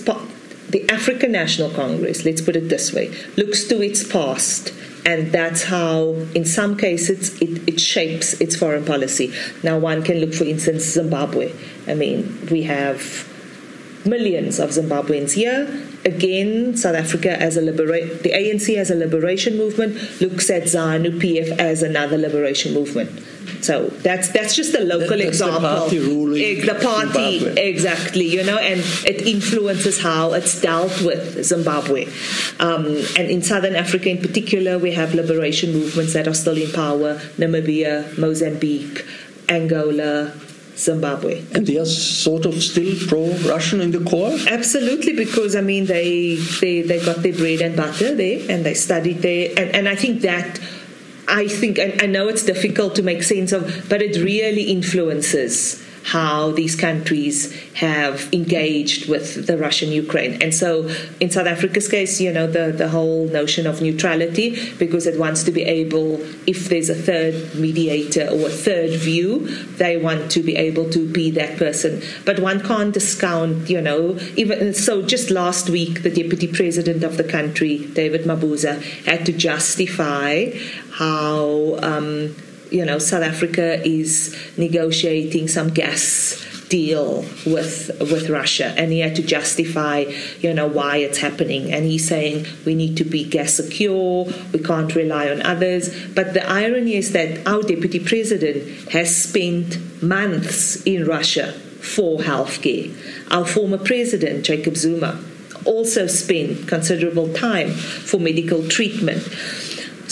the 0.73 0.89
African 0.91 1.33
National 1.33 1.71
Congress, 1.71 2.25
let's 2.25 2.41
put 2.41 2.57
it 2.57 2.69
this 2.69 2.93
way, 2.93 3.15
looks 3.37 3.65
to 3.65 3.81
its 3.83 4.03
past 4.03 4.73
and 5.05 5.33
that's 5.33 5.65
how, 5.65 6.11
in 6.35 6.45
some 6.45 6.77
cases, 6.77 7.41
it, 7.43 7.69
it, 7.69 7.81
shapes 7.81 8.35
its 8.35 8.55
foreign 8.55 8.85
policy. 8.85 9.35
Now, 9.63 9.77
one 9.79 10.05
can 10.05 10.19
look, 10.19 10.33
for 10.33 10.45
instance, 10.45 10.85
Zimbabwe. 10.85 11.53
I 11.89 11.95
mean, 11.95 12.49
we 12.51 12.63
have 12.63 13.29
millions 14.07 14.61
of 14.61 14.71
Zimbabweans 14.71 15.33
here. 15.33 15.67
Again, 16.05 16.77
South 16.77 16.95
Africa 16.95 17.41
as 17.41 17.57
a 17.57 17.61
liberate, 17.61 18.23
the 18.23 18.31
ANC 18.31 18.77
as 18.77 18.91
a 18.91 18.95
liberation 18.95 19.57
movement 19.57 20.21
looks 20.21 20.51
at 20.51 20.65
ZANU 20.65 21.21
PF 21.21 21.59
as 21.59 21.83
another 21.83 22.17
liberation 22.17 22.73
movement. 22.73 23.11
So 23.61 23.89
that's 24.03 24.29
that's 24.31 24.55
just 24.57 24.75
a 24.75 24.81
local 24.81 25.19
that, 25.19 25.21
example. 25.21 25.61
The 25.61 25.69
party 25.69 25.99
ruling 26.01 26.67
the 26.67 26.75
party 26.75 27.39
Zimbabwe. 27.39 27.63
exactly, 27.63 28.27
you 28.27 28.43
know, 28.43 28.59
and 28.59 28.81
it 29.07 29.23
influences 29.27 30.01
how 30.03 30.33
it's 30.33 30.61
dealt 30.61 31.01
with 31.03 31.45
Zimbabwe. 31.45 32.07
Um, 32.59 32.87
and 33.17 33.31
in 33.31 33.43
Southern 33.43 33.77
Africa, 33.77 34.11
in 34.11 34.19
particular, 34.19 34.79
we 34.79 34.93
have 34.93 35.15
liberation 35.15 35.73
movements 35.73 36.13
that 36.15 36.27
are 36.27 36.35
still 36.35 36.57
in 36.57 36.73
power: 36.73 37.17
Namibia, 37.39 38.19
Mozambique, 38.19 39.05
Angola, 39.49 40.33
Zimbabwe. 40.77 41.45
And 41.55 41.67
they 41.67 41.79
are 41.79 41.85
sort 41.85 42.47
of 42.47 42.63
still 42.63 42.95
pro-Russian 43.09 43.81
in 43.81 43.91
the 43.91 44.01
core. 44.01 44.37
Absolutely, 44.49 45.15
because 45.15 45.55
I 45.55 45.61
mean 45.61 45.87
they 45.87 46.37
they, 46.61 46.83
they 46.83 47.05
got 47.05 47.23
their 47.23 47.35
bread 47.35 47.61
and 47.61 47.77
butter 47.77 48.15
there, 48.15 48.41
and 48.51 48.65
they 48.65 48.75
studied 48.75 49.23
there, 49.23 49.51
and, 49.57 49.75
and 49.77 49.89
I 49.89 49.95
think 49.95 50.23
that 50.23 50.59
I 51.29 51.49
think, 51.49 51.79
and 51.79 52.01
I 52.03 52.07
know 52.07 52.29
it's 52.29 52.45
difficult 52.45 52.95
to 52.97 53.03
make 53.03 53.23
sense 53.23 53.53
of, 53.53 53.89
but 53.89 54.03
it 54.03 54.17
really 54.23 54.65
influences 54.65 55.82
how 56.05 56.51
these 56.51 56.75
countries 56.75 57.53
have 57.75 58.33
engaged 58.33 59.09
with 59.09 59.47
the 59.47 59.57
Russian 59.57 59.93
Ukraine. 59.93 60.43
And 60.43 60.55
so, 60.55 60.89
in 61.21 61.31
South 61.31 61.47
Africa's 61.47 61.89
case, 61.89 62.21
you 62.21 62.33
know, 62.33 62.47
the, 62.47 62.73
the 62.73 62.89
whole 62.89 63.29
notion 63.29 63.67
of 63.67 63.81
neutrality, 63.81 64.73
because 64.79 65.07
it 65.07 65.19
wants 65.19 65.43
to 65.45 65.53
be 65.53 65.63
able, 65.63 66.21
if 66.47 66.69
there's 66.69 66.91
a 66.91 66.95
third 66.95 67.55
mediator 67.55 68.29
or 68.29 68.49
a 68.49 68.51
third 68.51 68.91
view, 68.91 69.47
they 69.77 69.97
want 69.97 70.31
to 70.33 70.43
be 70.43 70.57
able 70.57 70.91
to 70.91 71.11
be 71.11 71.31
that 71.31 71.57
person. 71.57 72.03
But 72.25 72.41
one 72.41 72.61
can't 72.61 72.93
discount, 72.93 73.71
you 73.71 73.81
know, 73.81 74.19
even 74.37 74.75
so, 74.75 75.03
just 75.03 75.31
last 75.31 75.71
week, 75.71 76.03
the 76.03 76.11
deputy 76.11 76.49
president 76.49 77.05
of 77.05 77.17
the 77.17 77.25
country, 77.25 77.87
David 77.93 78.23
Mabuza, 78.23 78.83
had 79.05 79.25
to 79.27 79.33
justify 79.33 80.51
how. 80.93 81.79
Um, 81.83 82.35
you 82.73 82.85
know, 82.85 82.99
South 82.99 83.23
Africa 83.23 83.87
is 83.87 84.37
negotiating 84.57 85.49
some 85.49 85.69
gas 85.69 86.49
deal 86.69 87.23
with 87.45 87.91
with 88.01 88.31
Russia, 88.31 88.73
and 88.79 88.91
he 88.91 89.01
had 89.01 89.15
to 89.17 89.23
justify, 89.23 89.99
you 90.41 90.55
know, 90.55 90.67
why 90.67 90.97
it's 90.97 91.19
happening. 91.19 91.71
And 91.71 91.85
he's 91.85 92.09
saying 92.09 92.47
we 92.65 92.75
need 92.75 92.97
to 92.97 93.05
be 93.05 93.25
gas 93.25 93.55
secure, 93.55 94.25
we 94.53 94.59
can't 94.59 94.95
rely 94.95 95.29
on 95.29 95.43
others. 95.43 95.91
But 96.15 96.33
the 96.33 96.45
irony 96.49 96.95
is 96.95 97.13
that 97.13 97.47
our 97.47 97.63
deputy 97.63 98.01
president 98.01 98.91
has 98.91 99.15
spent 99.15 100.03
months 100.03 100.83
in 100.85 101.05
Russia 101.05 101.53
for 101.53 102.21
healthcare. 102.21 102.89
Our 103.31 103.45
former 103.45 103.79
president, 103.79 104.47
Jacob 104.47 104.77
Zuma, 104.77 105.21
also 105.67 106.07
spent 106.07 106.67
considerable 106.69 107.33
time 107.35 107.71
for 107.71 108.19
medical 108.19 108.67
treatment. 108.69 109.23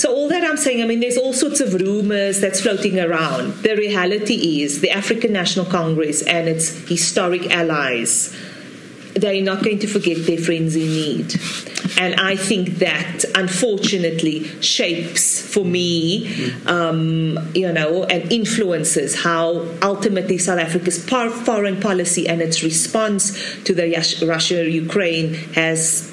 So, 0.00 0.14
all 0.14 0.30
that 0.30 0.42
I'm 0.42 0.56
saying, 0.56 0.82
I 0.82 0.86
mean, 0.86 1.00
there's 1.00 1.18
all 1.18 1.34
sorts 1.34 1.60
of 1.60 1.74
rumors 1.74 2.40
that's 2.40 2.62
floating 2.62 2.98
around. 2.98 3.52
The 3.56 3.76
reality 3.76 4.62
is 4.62 4.80
the 4.80 4.90
African 4.90 5.30
National 5.30 5.66
Congress 5.66 6.22
and 6.22 6.48
its 6.48 6.88
historic 6.88 7.50
allies 7.50 8.34
they're 9.12 9.42
not 9.42 9.62
going 9.62 9.80
to 9.80 9.88
forget 9.88 10.24
their 10.24 10.38
friends 10.38 10.76
in 10.76 10.86
need. 10.86 11.34
And 11.98 12.18
I 12.18 12.36
think 12.36 12.78
that 12.78 13.24
unfortunately 13.34 14.44
shapes 14.62 15.40
for 15.40 15.64
me, 15.64 16.52
um, 16.64 17.36
you 17.54 17.70
know, 17.70 18.04
and 18.04 18.32
influences 18.32 19.20
how 19.22 19.66
ultimately 19.82 20.38
South 20.38 20.60
Africa's 20.60 21.04
foreign 21.04 21.80
policy 21.80 22.26
and 22.26 22.40
its 22.40 22.62
response 22.62 23.34
to 23.64 23.74
the 23.74 24.24
Russia 24.26 24.70
Ukraine 24.70 25.34
has 25.54 26.06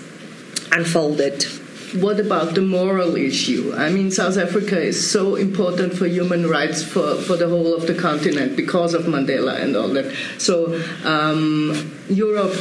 unfolded 0.72 1.46
what 1.94 2.20
about 2.20 2.54
the 2.54 2.62
moral 2.62 3.16
issue? 3.16 3.74
I 3.76 3.90
mean, 3.90 4.12
South 4.12 4.38
Africa 4.38 4.80
is 4.80 5.10
so 5.10 5.36
important 5.36 5.94
for 5.94 6.06
human 6.06 6.48
rights 6.48 6.84
for, 6.84 7.16
for 7.16 7.38
the 7.38 7.48
whole 7.48 7.74
of 7.74 7.88
the 7.88 7.96
continent 7.96 8.56
because 8.56 8.94
of 8.94 9.04
Mandela 9.04 9.62
and 9.62 9.76
all 9.76 9.90
that. 9.90 10.14
So, 10.38 10.82
um, 11.06 11.94
Europe 12.10 12.56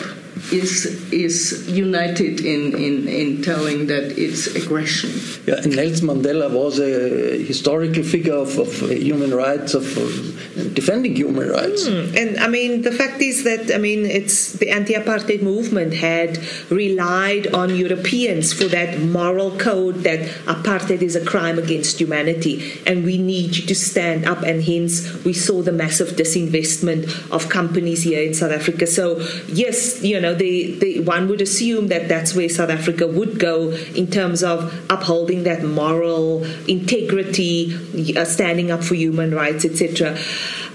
is 0.52 0.86
is 1.12 1.68
united 1.68 2.40
in, 2.40 2.76
in, 2.76 3.08
in 3.08 3.42
telling 3.42 3.86
that 3.86 4.18
it's 4.18 4.46
aggression. 4.54 5.10
Yeah, 5.46 5.60
Nelson 5.64 6.08
Mandela 6.08 6.50
was 6.50 6.78
a 6.78 7.42
historical 7.42 8.02
figure 8.02 8.34
of, 8.34 8.58
of 8.58 8.72
human 8.90 9.34
rights, 9.34 9.74
of, 9.74 9.96
of 9.96 10.74
defending 10.74 11.16
human 11.16 11.48
rights. 11.48 11.88
Mm. 11.88 12.16
And 12.16 12.38
I 12.38 12.48
mean, 12.48 12.82
the 12.82 12.92
fact 12.92 13.22
is 13.22 13.44
that 13.44 13.74
I 13.74 13.78
mean, 13.78 14.04
it's 14.04 14.52
the 14.52 14.70
anti-apartheid 14.70 15.42
movement 15.42 15.94
had 15.94 16.38
relied 16.70 17.46
on 17.54 17.74
Europeans 17.74 18.52
for 18.52 18.64
that 18.64 19.00
moral 19.00 19.56
code 19.56 19.96
that 20.04 20.20
apartheid 20.44 21.02
is 21.02 21.16
a 21.16 21.24
crime 21.24 21.58
against 21.58 21.98
humanity, 21.98 22.80
and 22.86 23.04
we 23.04 23.16
need 23.16 23.56
you 23.56 23.66
to 23.66 23.74
stand 23.74 24.26
up. 24.26 24.42
And 24.42 24.62
hence, 24.62 25.24
we 25.24 25.32
saw 25.32 25.62
the 25.62 25.72
massive 25.72 26.10
disinvestment 26.10 27.32
of 27.32 27.48
companies 27.48 28.02
here 28.02 28.22
in 28.22 28.34
South 28.34 28.52
Africa. 28.52 28.86
So 28.86 29.18
yes, 29.48 30.02
you 30.02 30.20
know 30.20 30.25
know, 30.26 30.34
they, 30.34 31.00
one 31.00 31.28
would 31.28 31.40
assume 31.40 31.88
that 31.88 32.08
that's 32.08 32.34
where 32.34 32.48
South 32.48 32.70
Africa 32.70 33.06
would 33.06 33.38
go 33.38 33.70
in 33.94 34.10
terms 34.10 34.42
of 34.42 34.72
upholding 34.90 35.44
that 35.44 35.64
moral 35.64 36.44
integrity, 36.68 37.74
uh, 38.16 38.24
standing 38.24 38.70
up 38.70 38.84
for 38.84 38.94
human 38.94 39.34
rights, 39.34 39.64
etc. 39.64 40.18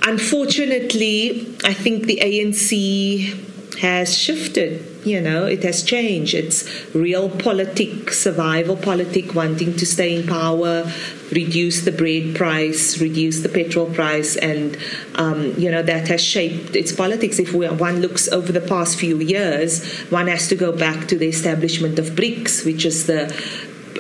Unfortunately, 0.04 1.56
I 1.64 1.74
think 1.74 2.06
the 2.06 2.20
ANC 2.22 3.78
has 3.80 4.18
shifted 4.18 4.91
you 5.04 5.22
know 5.22 5.46
it 5.46 5.64
has 5.64 5.84
changed. 5.84 6.34
It's 6.34 6.68
real 6.94 7.30
politic 7.30 8.12
survival 8.12 8.76
politic 8.76 9.34
wanting 9.34 9.76
to 9.78 9.86
stay 9.86 10.16
in 10.16 10.28
power 10.28 10.92
reduce 11.32 11.86
the 11.86 11.92
bread 11.92 12.36
price 12.36 13.00
reduce 13.00 13.40
the 13.40 13.48
petrol 13.48 13.86
price 13.86 14.36
and 14.36 14.78
um, 15.16 15.54
you 15.58 15.72
know 15.72 15.82
that 15.82 16.08
has 16.08 16.22
shaped 16.22 16.76
its 16.76 16.92
politics. 16.92 17.40
If 17.40 17.54
we, 17.54 17.68
one 17.70 18.02
looks 18.02 18.28
over 18.28 18.52
the 18.52 18.62
past 18.62 19.00
few 19.00 19.20
years 19.20 19.86
one 20.10 20.28
has 20.28 20.48
to 20.50 20.56
go 20.56 20.72
back 20.72 21.08
to 21.08 21.18
the 21.18 21.28
establishment 21.28 22.00
of 22.00 22.08
BRICS 22.08 22.66
which 22.66 22.86
is 22.86 23.08
the 23.08 23.32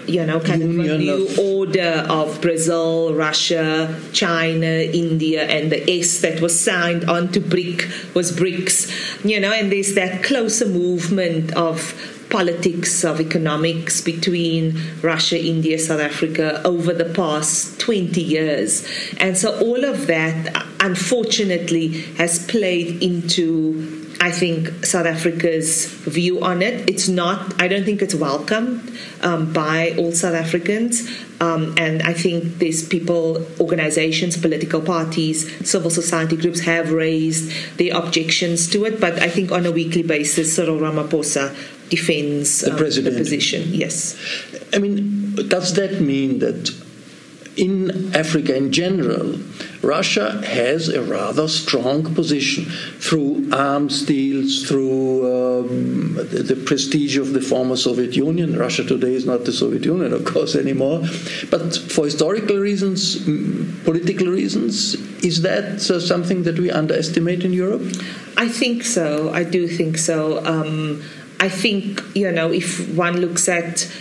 you 0.07 0.25
know, 0.25 0.39
kind 0.39 0.61
Union 0.61 0.89
of 0.89 0.95
a 0.95 0.97
new 0.97 1.27
of 1.27 1.39
order 1.39 2.05
of 2.09 2.41
Brazil, 2.41 3.13
Russia, 3.13 3.99
China, 4.13 4.65
India, 4.65 5.43
and 5.43 5.71
the 5.71 5.99
S 5.99 6.21
that 6.21 6.41
was 6.41 6.59
signed 6.59 7.05
onto 7.05 7.39
BRIC 7.39 7.87
was 8.13 8.31
BRICS, 8.31 9.25
you 9.25 9.39
know, 9.39 9.51
and 9.51 9.71
there's 9.71 9.93
that 9.95 10.23
closer 10.23 10.67
movement 10.67 11.53
of 11.55 11.93
politics 12.31 13.03
of 13.03 13.19
economics 13.19 14.01
between 14.01 14.81
Russia, 15.01 15.37
India, 15.39 15.77
South 15.77 15.99
Africa 15.99 16.61
over 16.65 16.93
the 16.93 17.05
past 17.05 17.79
20 17.79 18.21
years. 18.21 18.87
And 19.17 19.37
so 19.37 19.59
all 19.59 19.83
of 19.83 20.07
that, 20.07 20.55
uh, 20.55 20.65
unfortunately, 20.79 21.89
has 22.17 22.43
played 22.47 23.03
into 23.03 24.00
I 24.21 24.29
think 24.29 24.85
South 24.85 25.07
Africa's 25.07 25.85
view 25.85 26.43
on 26.43 26.61
it. 26.61 26.87
It's 26.87 27.07
not, 27.07 27.59
I 27.59 27.67
don't 27.67 27.83
think 27.83 28.03
it's 28.03 28.13
welcomed 28.13 28.95
um, 29.21 29.51
by 29.51 29.95
all 29.97 30.11
South 30.11 30.35
Africans. 30.35 31.09
Um, 31.39 31.73
and 31.79 32.03
I 32.03 32.13
think 32.13 32.59
these 32.59 32.87
people, 32.87 33.43
organizations, 33.59 34.37
political 34.37 34.79
parties, 34.79 35.67
civil 35.67 35.89
society 35.89 36.37
groups 36.37 36.59
have 36.61 36.91
raised 36.91 37.77
their 37.79 37.97
objections 37.97 38.69
to 38.69 38.85
it. 38.85 39.01
But 39.01 39.19
I 39.19 39.27
think 39.27 39.51
on 39.51 39.65
a 39.65 39.71
weekly 39.71 40.03
basis, 40.03 40.55
Cyril 40.55 40.77
Ramaphosa 40.77 41.55
defends 41.89 42.61
the, 42.61 42.73
um, 42.73 42.77
the 42.77 43.11
position. 43.17 43.73
Yes. 43.73 44.15
I 44.71 44.77
mean, 44.77 45.33
does 45.47 45.73
that 45.73 45.99
mean 45.99 46.37
that 46.39 46.69
in 47.57 48.15
Africa 48.15 48.55
in 48.55 48.71
general, 48.71 49.37
Russia 49.81 50.45
has 50.45 50.89
a 50.89 51.01
rather 51.01 51.47
strong 51.47 52.13
position 52.13 52.65
through 52.99 53.49
arms 53.51 54.05
deals, 54.05 54.67
through 54.67 55.25
um, 55.25 56.13
the, 56.15 56.61
prestige 56.65 57.17
of 57.17 57.33
the 57.33 57.41
former 57.41 57.75
Soviet 57.75 58.15
Union. 58.15 58.57
Russia 58.57 58.83
today 58.83 59.13
is 59.13 59.25
not 59.25 59.45
the 59.45 59.51
Soviet 59.51 59.83
Union, 59.83 60.13
of 60.13 60.23
course, 60.23 60.55
anymore. 60.55 61.01
But 61.49 61.75
for 61.75 62.05
historical 62.05 62.57
reasons, 62.57 63.17
political 63.83 64.27
reasons, 64.27 64.95
is 65.23 65.41
that 65.41 65.89
uh, 65.89 65.99
something 65.99 66.43
that 66.43 66.59
we 66.59 66.69
underestimate 66.69 67.43
in 67.43 67.53
Europe? 67.53 67.81
I 68.37 68.47
think 68.47 68.83
so. 68.83 69.31
I 69.33 69.43
do 69.43 69.67
think 69.67 69.97
so. 69.97 70.45
Um, 70.45 71.03
I 71.39 71.49
think, 71.49 72.03
you 72.13 72.31
know, 72.31 72.51
if 72.51 72.87
one 72.95 73.17
looks 73.17 73.49
at 73.49 73.91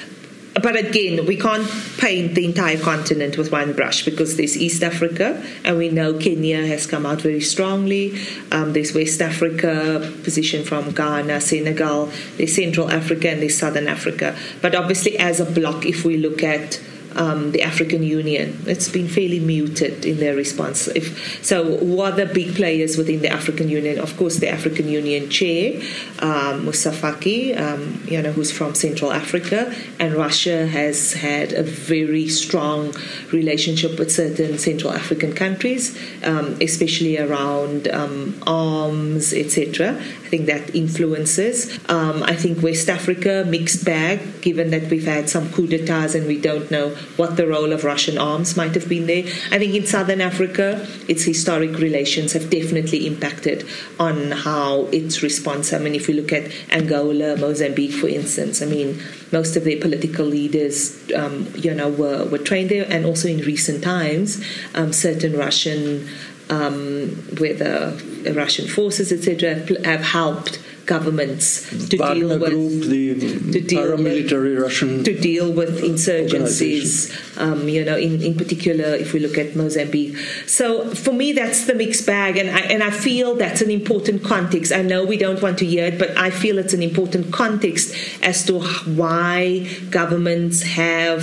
but 0.54 0.76
again, 0.76 1.26
we 1.26 1.36
can't 1.36 1.68
paint 1.98 2.34
the 2.34 2.44
entire 2.44 2.78
continent 2.78 3.38
with 3.38 3.52
one 3.52 3.72
brush 3.72 4.04
because 4.04 4.36
there's 4.36 4.56
East 4.56 4.82
Africa, 4.82 5.42
and 5.64 5.78
we 5.78 5.90
know 5.90 6.14
Kenya 6.14 6.66
has 6.66 6.86
come 6.86 7.06
out 7.06 7.20
very 7.20 7.40
strongly. 7.40 8.18
Um, 8.50 8.72
there's 8.72 8.92
West 8.92 9.22
Africa, 9.22 10.12
position 10.24 10.64
from 10.64 10.90
Ghana, 10.90 11.40
Senegal, 11.40 12.10
there's 12.36 12.54
Central 12.54 12.90
Africa, 12.90 13.30
and 13.30 13.40
there's 13.40 13.56
Southern 13.56 13.86
Africa. 13.86 14.36
But 14.60 14.74
obviously, 14.74 15.16
as 15.18 15.38
a 15.38 15.44
block, 15.44 15.86
if 15.86 16.04
we 16.04 16.16
look 16.16 16.42
at 16.42 16.80
um, 17.16 17.52
the 17.52 17.62
African 17.62 18.02
Union. 18.02 18.62
It's 18.66 18.88
been 18.88 19.08
fairly 19.08 19.40
muted 19.40 20.04
in 20.04 20.18
their 20.18 20.34
response. 20.34 20.88
If, 20.88 21.44
so, 21.44 21.76
who 21.78 22.00
are 22.00 22.12
the 22.12 22.26
big 22.26 22.54
players 22.54 22.96
within 22.96 23.20
the 23.20 23.28
African 23.28 23.68
Union? 23.68 23.98
Of 23.98 24.16
course, 24.16 24.36
the 24.36 24.48
African 24.48 24.88
Union 24.88 25.30
chair, 25.30 25.80
um, 26.20 26.64
Moussa 26.64 26.90
Faki, 26.90 27.58
um, 27.58 28.02
you 28.06 28.20
know, 28.22 28.32
who's 28.32 28.52
from 28.52 28.74
Central 28.74 29.12
Africa, 29.12 29.74
and 29.98 30.14
Russia 30.14 30.66
has 30.66 31.14
had 31.14 31.52
a 31.52 31.62
very 31.62 32.28
strong 32.28 32.94
relationship 33.32 33.98
with 33.98 34.12
certain 34.12 34.58
Central 34.58 34.92
African 34.92 35.32
countries, 35.32 35.96
um, 36.24 36.56
especially 36.60 37.18
around 37.18 37.88
um, 37.88 38.40
arms, 38.46 39.32
etc. 39.32 39.96
I 39.96 40.28
think 40.28 40.46
that 40.46 40.74
influences. 40.74 41.78
Um, 41.88 42.22
I 42.22 42.36
think 42.36 42.62
West 42.62 42.88
Africa, 42.88 43.44
mixed 43.48 43.84
bag, 43.84 44.42
given 44.42 44.70
that 44.70 44.90
we've 44.90 45.04
had 45.04 45.28
some 45.28 45.50
coups 45.52 45.70
d'etats 45.70 46.14
and 46.14 46.26
we 46.26 46.40
don't 46.40 46.70
know 46.70 46.94
what 47.16 47.36
the 47.36 47.46
role 47.46 47.72
of 47.72 47.84
Russian 47.84 48.18
arms 48.18 48.56
might 48.56 48.74
have 48.74 48.88
been 48.88 49.06
there. 49.06 49.24
I 49.50 49.58
think 49.58 49.74
in 49.74 49.86
Southern 49.86 50.20
Africa, 50.20 50.86
its 51.08 51.24
historic 51.24 51.78
relations 51.78 52.32
have 52.32 52.50
definitely 52.50 53.06
impacted 53.06 53.66
on 53.98 54.32
how 54.32 54.86
its 54.86 55.22
response. 55.22 55.72
I 55.72 55.78
mean, 55.78 55.94
if 55.94 56.08
we 56.08 56.14
look 56.14 56.32
at 56.32 56.50
Angola, 56.70 57.36
Mozambique, 57.36 57.92
for 57.92 58.08
instance, 58.08 58.62
I 58.62 58.66
mean, 58.66 59.00
most 59.32 59.56
of 59.56 59.64
their 59.64 59.78
political 59.78 60.26
leaders, 60.26 60.98
um, 61.12 61.52
you 61.56 61.74
know, 61.74 61.88
were, 61.88 62.24
were 62.26 62.38
trained 62.38 62.70
there, 62.70 62.86
and 62.88 63.06
also 63.06 63.28
in 63.28 63.38
recent 63.40 63.82
times, 63.82 64.44
um, 64.74 64.92
certain 64.92 65.36
Russian, 65.36 66.08
um, 66.48 67.10
whether 67.38 67.96
Russian 68.32 68.66
forces, 68.68 69.12
etc., 69.12 69.66
have 69.84 70.02
helped 70.02 70.60
governments 70.90 71.46
to 71.88 71.96
Wagner 71.96 72.14
deal 72.14 72.38
with 72.40 72.50
Group, 72.50 72.82
the 72.90 73.14
to 73.52 73.60
deal 73.60 73.80
paramilitary 73.80 74.54
with, 74.54 74.64
Russian 74.64 75.04
to 75.04 75.14
deal 75.28 75.52
with 75.52 75.82
insurgencies. 75.90 76.92
Um, 77.38 77.68
you 77.68 77.84
know, 77.84 77.96
in, 77.96 78.20
in 78.20 78.34
particular, 78.34 78.88
if 79.04 79.12
we 79.12 79.20
look 79.20 79.38
at 79.38 79.54
Mozambique. 79.54 80.16
So 80.46 80.92
for 81.04 81.12
me, 81.12 81.32
that's 81.32 81.64
the 81.66 81.74
mixed 81.74 82.04
bag, 82.06 82.36
and 82.36 82.50
I, 82.50 82.60
and 82.72 82.82
I 82.82 82.90
feel 82.90 83.36
that's 83.36 83.62
an 83.62 83.70
important 83.70 84.24
context. 84.24 84.72
I 84.72 84.82
know 84.82 85.04
we 85.04 85.16
don't 85.16 85.40
want 85.40 85.58
to 85.58 85.66
hear 85.66 85.86
it, 85.86 85.96
but 85.98 86.10
I 86.18 86.30
feel 86.30 86.58
it's 86.58 86.74
an 86.74 86.82
important 86.82 87.32
context 87.32 87.94
as 88.22 88.44
to 88.46 88.60
why 89.00 89.68
governments 89.90 90.62
have 90.62 91.22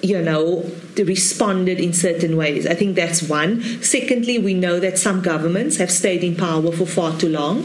you 0.00 0.22
know, 0.22 0.64
responded 0.96 1.80
in 1.80 1.92
certain 1.92 2.36
ways. 2.36 2.68
I 2.68 2.74
think 2.74 2.94
that's 2.94 3.20
one. 3.22 3.62
Secondly, 3.82 4.38
we 4.38 4.54
know 4.54 4.78
that 4.78 4.96
some 4.96 5.22
governments 5.22 5.78
have 5.78 5.90
stayed 5.90 6.22
in 6.22 6.36
power 6.36 6.70
for 6.70 6.86
far 6.86 7.18
too 7.18 7.28
long 7.28 7.64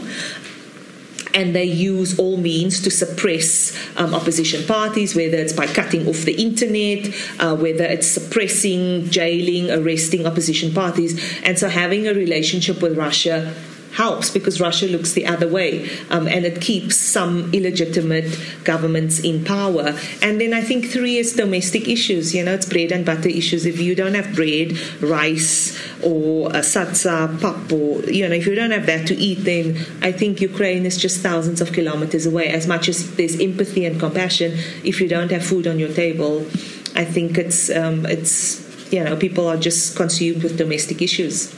and 1.34 1.54
they 1.54 1.64
use 1.64 2.18
all 2.18 2.36
means 2.36 2.80
to 2.82 2.90
suppress 2.90 3.76
um, 3.96 4.14
opposition 4.14 4.64
parties, 4.66 5.14
whether 5.14 5.36
it's 5.36 5.52
by 5.52 5.66
cutting 5.66 6.06
off 6.08 6.22
the 6.22 6.40
internet, 6.40 7.12
uh, 7.40 7.56
whether 7.56 7.84
it's 7.84 8.06
suppressing, 8.06 9.10
jailing, 9.10 9.70
arresting 9.70 10.26
opposition 10.26 10.72
parties. 10.72 11.20
And 11.42 11.58
so 11.58 11.68
having 11.68 12.06
a 12.06 12.14
relationship 12.14 12.80
with 12.80 12.96
Russia 12.96 13.54
helps 13.94 14.30
because 14.30 14.60
Russia 14.60 14.86
looks 14.86 15.12
the 15.12 15.26
other 15.26 15.48
way 15.48 15.88
um, 16.10 16.26
and 16.26 16.44
it 16.44 16.60
keeps 16.60 16.96
some 16.96 17.52
illegitimate 17.52 18.38
governments 18.64 19.20
in 19.20 19.44
power. 19.44 19.96
And 20.20 20.40
then 20.40 20.52
I 20.52 20.62
think 20.62 20.86
three 20.86 21.16
is 21.18 21.34
domestic 21.34 21.88
issues. 21.88 22.34
You 22.34 22.44
know, 22.44 22.54
it's 22.54 22.66
bread 22.66 22.90
and 22.92 23.06
butter 23.06 23.28
issues. 23.28 23.66
If 23.66 23.78
you 23.80 23.94
don't 23.94 24.14
have 24.14 24.34
bread, 24.34 24.76
rice, 25.00 25.78
or 26.02 26.50
satsa, 26.50 27.40
pap, 27.40 27.72
or, 27.72 28.02
you 28.10 28.28
know, 28.28 28.34
if 28.34 28.46
you 28.46 28.54
don't 28.54 28.72
have 28.72 28.86
that 28.86 29.06
to 29.08 29.14
eat, 29.14 29.44
then 29.44 29.86
I 30.02 30.10
think 30.12 30.40
Ukraine 30.40 30.86
is 30.86 30.96
just 30.98 31.20
thousands 31.20 31.60
of 31.60 31.72
kilometers 31.72 32.26
away. 32.26 32.48
As 32.48 32.66
much 32.66 32.88
as 32.88 33.14
there's 33.16 33.40
empathy 33.40 33.84
and 33.86 33.98
compassion, 34.00 34.52
if 34.82 35.00
you 35.00 35.08
don't 35.08 35.30
have 35.30 35.46
food 35.46 35.66
on 35.66 35.78
your 35.78 35.92
table, 35.92 36.40
I 36.96 37.04
think 37.04 37.38
it's, 37.38 37.70
um, 37.70 38.06
it's 38.06 38.62
you 38.92 39.02
know, 39.02 39.16
people 39.16 39.48
are 39.48 39.56
just 39.56 39.96
consumed 39.96 40.42
with 40.42 40.58
domestic 40.58 41.00
issues. 41.00 41.54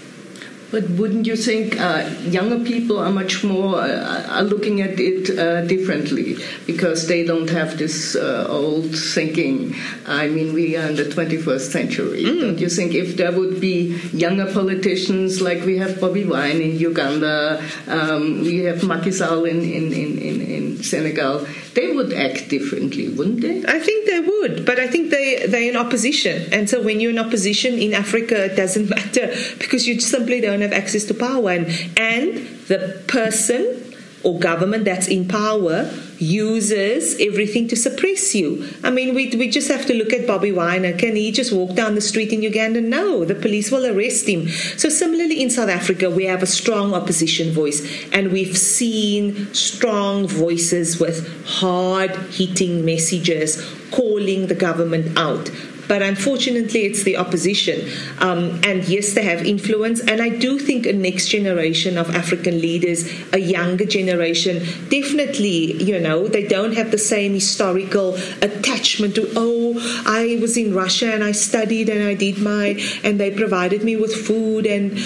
But 0.70 0.90
wouldn't 0.90 1.26
you 1.26 1.36
think 1.36 1.78
uh, 1.80 2.08
younger 2.24 2.58
people 2.64 2.98
are 2.98 3.10
much 3.10 3.44
more 3.44 3.76
uh, 3.76 4.26
are 4.28 4.42
looking 4.42 4.80
at 4.80 4.98
it 4.98 5.38
uh, 5.38 5.62
differently 5.62 6.36
because 6.66 7.06
they 7.06 7.24
don't 7.24 7.48
have 7.50 7.78
this 7.78 8.16
uh, 8.16 8.46
old 8.48 8.94
thinking? 8.96 9.74
I 10.06 10.28
mean, 10.28 10.52
we 10.52 10.76
are 10.76 10.88
in 10.88 10.96
the 10.96 11.04
21st 11.04 11.70
century. 11.70 12.24
Mm. 12.24 12.40
Don't 12.40 12.58
you 12.58 12.68
think 12.68 12.94
if 12.94 13.16
there 13.16 13.32
would 13.32 13.60
be 13.60 13.96
younger 14.12 14.52
politicians 14.52 15.40
like 15.40 15.64
we 15.64 15.78
have 15.78 16.00
Bobby 16.00 16.24
Wine 16.24 16.60
in 16.60 16.76
Uganda, 16.76 17.62
um, 17.86 18.40
we 18.40 18.58
have 18.64 18.82
Macky 18.84 19.12
Sall 19.12 19.44
in, 19.44 19.62
in, 19.62 19.92
in, 19.92 20.18
in, 20.18 20.82
Senegal, 20.82 21.46
they 21.74 21.90
would 21.90 22.12
act 22.12 22.48
differently, 22.48 23.08
wouldn't 23.08 23.40
they? 23.40 23.64
I 23.66 23.78
think 23.80 24.06
they 24.06 24.20
would, 24.20 24.66
but 24.66 24.78
I 24.78 24.86
think 24.86 25.10
they, 25.10 25.46
they're 25.46 25.68
in 25.70 25.76
opposition. 25.76 26.52
And 26.52 26.68
so 26.68 26.82
when 26.82 27.00
you're 27.00 27.10
in 27.10 27.18
opposition 27.18 27.74
in 27.74 27.94
Africa, 27.94 28.44
it 28.44 28.56
doesn't 28.56 28.90
matter 28.96 29.34
because 29.58 29.86
you 29.88 30.00
simply 30.00 30.40
don't 30.40 30.62
have 30.66 30.72
access 30.72 31.04
to 31.04 31.14
power. 31.14 31.50
And, 31.50 31.66
and 31.96 32.46
the 32.68 33.02
person 33.06 33.82
or 34.26 34.38
government 34.40 34.84
that's 34.84 35.06
in 35.06 35.28
power 35.28 35.88
uses 36.18 37.20
everything 37.20 37.68
to 37.68 37.76
suppress 37.76 38.34
you. 38.34 38.68
I 38.82 38.90
mean, 38.90 39.14
we, 39.14 39.30
we 39.36 39.48
just 39.48 39.68
have 39.68 39.86
to 39.86 39.94
look 39.94 40.12
at 40.12 40.26
Bobby 40.26 40.50
Wine. 40.50 40.82
Can 40.98 41.14
he 41.14 41.30
just 41.30 41.52
walk 41.52 41.76
down 41.76 41.94
the 41.94 42.00
street 42.00 42.32
in 42.32 42.42
Uganda? 42.42 42.80
No, 42.80 43.24
the 43.24 43.36
police 43.36 43.70
will 43.70 43.86
arrest 43.86 44.28
him. 44.28 44.48
So, 44.48 44.88
similarly, 44.88 45.40
in 45.40 45.50
South 45.50 45.68
Africa, 45.68 46.10
we 46.10 46.24
have 46.24 46.42
a 46.42 46.46
strong 46.46 46.92
opposition 46.92 47.52
voice, 47.52 47.86
and 48.12 48.32
we've 48.32 48.56
seen 48.56 49.52
strong 49.54 50.26
voices 50.26 50.98
with 50.98 51.46
hard 51.46 52.10
hitting 52.32 52.84
messages 52.84 53.62
calling 53.92 54.48
the 54.48 54.54
government 54.54 55.16
out 55.16 55.50
but 55.88 56.02
unfortunately 56.02 56.84
it's 56.84 57.02
the 57.02 57.16
opposition. 57.16 57.88
Um, 58.18 58.60
and 58.64 58.86
yes, 58.88 59.14
they 59.14 59.22
have 59.22 59.44
influence, 59.44 60.00
and 60.00 60.20
I 60.20 60.30
do 60.30 60.58
think 60.58 60.86
a 60.86 60.92
next 60.92 61.28
generation 61.28 61.98
of 61.98 62.14
African 62.14 62.60
leaders, 62.60 63.08
a 63.32 63.38
younger 63.38 63.84
generation, 63.84 64.58
definitely, 64.88 65.82
you 65.82 65.98
know, 65.98 66.28
they 66.28 66.46
don't 66.46 66.74
have 66.74 66.90
the 66.90 66.98
same 66.98 67.32
historical 67.32 68.16
attachment 68.42 69.14
to, 69.16 69.30
oh, 69.36 69.74
I 70.06 70.38
was 70.40 70.56
in 70.56 70.74
Russia 70.74 71.12
and 71.12 71.22
I 71.22 71.32
studied 71.32 71.88
and 71.88 72.02
I 72.02 72.14
did 72.14 72.38
my, 72.38 72.80
and 73.02 73.20
they 73.20 73.30
provided 73.30 73.82
me 73.82 73.96
with 73.96 74.14
food 74.14 74.66
and 74.66 74.98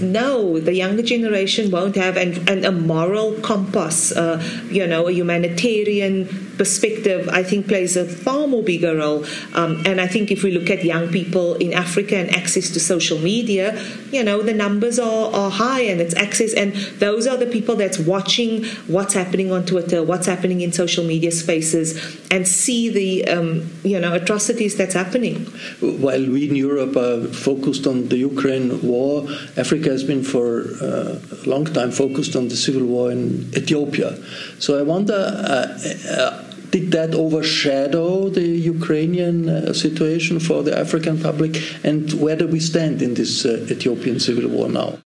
no, 0.00 0.60
the 0.60 0.74
younger 0.74 1.02
generation 1.02 1.70
won't 1.70 1.96
have, 1.96 2.16
and, 2.16 2.64
a 2.64 2.72
moral 2.72 3.32
compass, 3.40 4.12
uh, 4.12 4.42
you 4.70 4.86
know, 4.86 5.08
a 5.08 5.12
humanitarian 5.12 6.47
perspective, 6.58 7.28
I 7.28 7.42
think 7.42 7.68
plays 7.68 7.96
a 7.96 8.04
far 8.04 8.46
more 8.46 8.62
bigger 8.62 8.96
role. 8.96 9.24
Um, 9.54 9.82
and 9.86 10.00
I 10.00 10.06
think 10.06 10.30
if 10.30 10.42
we 10.42 10.50
look 10.50 10.68
at 10.68 10.84
young 10.84 11.08
people 11.08 11.54
in 11.54 11.72
Africa 11.72 12.16
and 12.16 12.28
access 12.34 12.70
to 12.70 12.80
social 12.80 13.18
media, 13.18 13.82
you 14.10 14.22
know, 14.24 14.42
the 14.42 14.52
numbers 14.52 14.98
are, 14.98 15.32
are 15.32 15.50
high 15.50 15.82
and 15.82 16.00
it's 16.00 16.16
access. 16.16 16.52
And 16.52 16.74
those 16.98 17.26
are 17.26 17.36
the 17.36 17.46
people 17.46 17.76
that's 17.76 17.98
watching 17.98 18.64
what's 18.86 19.14
happening 19.14 19.52
on 19.52 19.64
Twitter, 19.64 20.02
what's 20.02 20.26
happening 20.26 20.60
in 20.60 20.72
social 20.72 21.04
media 21.04 21.30
spaces, 21.30 21.88
and 22.30 22.46
see 22.46 22.90
the, 22.90 23.28
um, 23.28 23.70
you 23.84 23.98
know, 23.98 24.14
atrocities 24.14 24.76
that's 24.76 24.94
happening. 24.94 25.46
While 25.80 26.26
we 26.26 26.48
in 26.48 26.56
Europe 26.56 26.96
are 26.96 27.24
focused 27.32 27.86
on 27.86 28.08
the 28.08 28.18
Ukraine 28.18 28.82
war, 28.82 29.28
Africa 29.56 29.90
has 29.90 30.04
been 30.04 30.24
for 30.24 30.64
uh, 30.82 31.20
a 31.44 31.48
long 31.48 31.64
time 31.66 31.92
focused 31.92 32.34
on 32.34 32.48
the 32.48 32.56
civil 32.56 32.84
war 32.84 33.12
in 33.12 33.50
Ethiopia. 33.56 34.18
So 34.58 34.78
I 34.78 34.82
wonder. 34.82 35.14
Uh, 35.14 35.78
uh, 36.10 36.47
did 36.70 36.92
that 36.92 37.14
overshadow 37.14 38.28
the 38.28 38.46
Ukrainian 38.74 39.48
uh, 39.48 39.72
situation 39.72 40.40
for 40.40 40.62
the 40.62 40.78
African 40.78 41.20
public? 41.20 41.56
And 41.84 42.12
where 42.14 42.36
do 42.36 42.46
we 42.46 42.60
stand 42.60 43.02
in 43.02 43.14
this 43.14 43.44
uh, 43.44 43.66
Ethiopian 43.70 44.20
civil 44.20 44.48
war 44.48 44.68
now? 44.68 44.98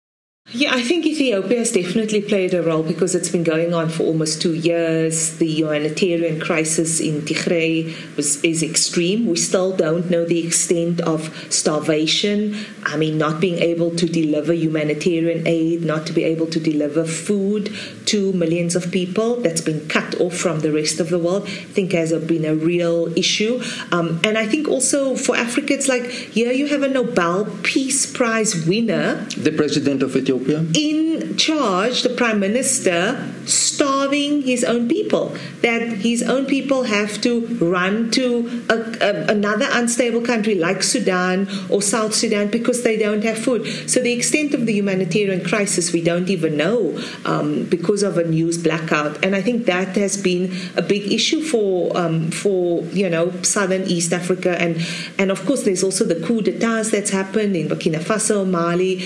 Yeah, 0.53 0.75
I 0.75 0.83
think 0.83 1.07
Ethiopia 1.07 1.59
has 1.59 1.71
definitely 1.71 2.23
played 2.23 2.55
a 2.55 2.63
role 2.63 2.83
because 2.83 3.15
it's 3.15 3.29
been 3.29 3.45
going 3.45 3.73
on 3.73 3.89
for 3.89 4.03
almost 4.03 4.43
two 4.43 4.55
years. 4.55 5.39
The 5.39 5.47
humanitarian 5.47 6.41
crisis 6.41 6.99
in 6.99 7.21
Tigray 7.21 7.95
was, 8.17 8.43
is 8.43 8.61
extreme. 8.61 9.27
We 9.27 9.37
still 9.37 9.77
don't 9.77 10.11
know 10.11 10.25
the 10.25 10.45
extent 10.45 11.01
of 11.03 11.33
starvation. 11.51 12.57
I 12.83 12.97
mean, 12.97 13.17
not 13.17 13.41
being 13.41 13.61
able 13.61 13.95
to 13.95 14.07
deliver 14.07 14.53
humanitarian 14.53 15.47
aid, 15.47 15.83
not 15.83 16.05
to 16.09 16.13
be 16.13 16.25
able 16.25 16.49
to 16.49 16.59
deliver 16.59 17.05
food 17.05 17.73
to 18.07 18.33
millions 18.33 18.75
of 18.75 18.91
people 18.91 19.37
that's 19.37 19.61
been 19.61 19.87
cut 19.89 20.21
off 20.21 20.35
from 20.35 20.61
the 20.61 20.73
rest 20.73 20.99
of 20.99 21.11
the 21.11 21.19
world, 21.19 21.45
I 21.45 21.71
think 21.77 21.93
has 21.93 22.13
been 22.25 22.45
a 22.45 22.57
real 22.57 23.17
issue. 23.17 23.63
Um, 23.93 24.21
and 24.25 24.37
I 24.37 24.47
think 24.47 24.67
also 24.67 25.15
for 25.15 25.37
Africa, 25.37 25.75
it's 25.75 25.87
like 25.87 26.07
here 26.07 26.51
you 26.51 26.67
have 26.69 26.83
a 26.83 26.89
Nobel 26.89 27.45
Peace 27.63 28.11
Prize 28.13 28.67
winner. 28.67 29.27
The 29.37 29.53
president 29.53 30.03
of 30.03 30.17
Ethiopia 30.17 30.30
Ethiopia? 30.31 30.65
In 30.75 31.37
charge, 31.37 32.03
the 32.03 32.11
prime 32.11 32.41
minister 32.41 33.33
starving 33.47 34.43
his 34.43 34.65
own 34.65 34.89
people. 34.89 35.35
That 35.63 35.83
his 35.83 36.23
own 36.23 36.47
people 36.47 36.85
have 36.85 37.21
to 37.23 37.47
run 37.61 38.11
to 38.13 38.65
a, 38.69 38.75
a, 38.75 39.33
another 39.33 39.67
unstable 39.71 40.21
country 40.23 40.55
like 40.55 40.83
Sudan 40.83 41.49
or 41.69 41.83
South 41.83 42.15
Sudan 42.15 42.49
because 42.49 42.83
they 42.83 42.97
don't 42.97 43.25
have 43.25 43.39
food. 43.39 43.67
So 43.91 44.01
the 44.01 44.13
extent 44.13 44.55
of 44.55 44.67
the 44.67 44.73
humanitarian 44.73 45.45
crisis 45.45 45.93
we 45.93 46.03
don't 46.03 46.29
even 46.29 46.57
know 46.57 46.99
um, 47.25 47.65
because 47.65 48.03
of 48.03 48.19
a 48.19 48.25
news 48.25 48.59
blackout. 48.59 49.25
And 49.25 49.35
I 49.35 49.43
think 49.43 49.67
that 49.67 49.97
has 49.97 50.17
been 50.17 50.53
a 50.77 50.83
big 50.83 51.13
issue 51.13 51.43
for 51.43 51.97
um, 51.97 52.31
for 52.31 52.83
you 52.93 53.09
know 53.09 53.33
southern 53.43 53.85
East 53.85 54.13
Africa 54.13 54.61
and 54.61 54.85
and 55.19 55.31
of 55.31 55.45
course 55.47 55.65
there's 55.65 55.83
also 55.83 56.05
the 56.05 56.21
coup 56.27 56.43
d'etats 56.43 56.91
that's 56.91 57.11
happened 57.11 57.57
in 57.57 57.69
Burkina 57.69 58.01
Faso, 58.01 58.49
Mali 58.49 59.03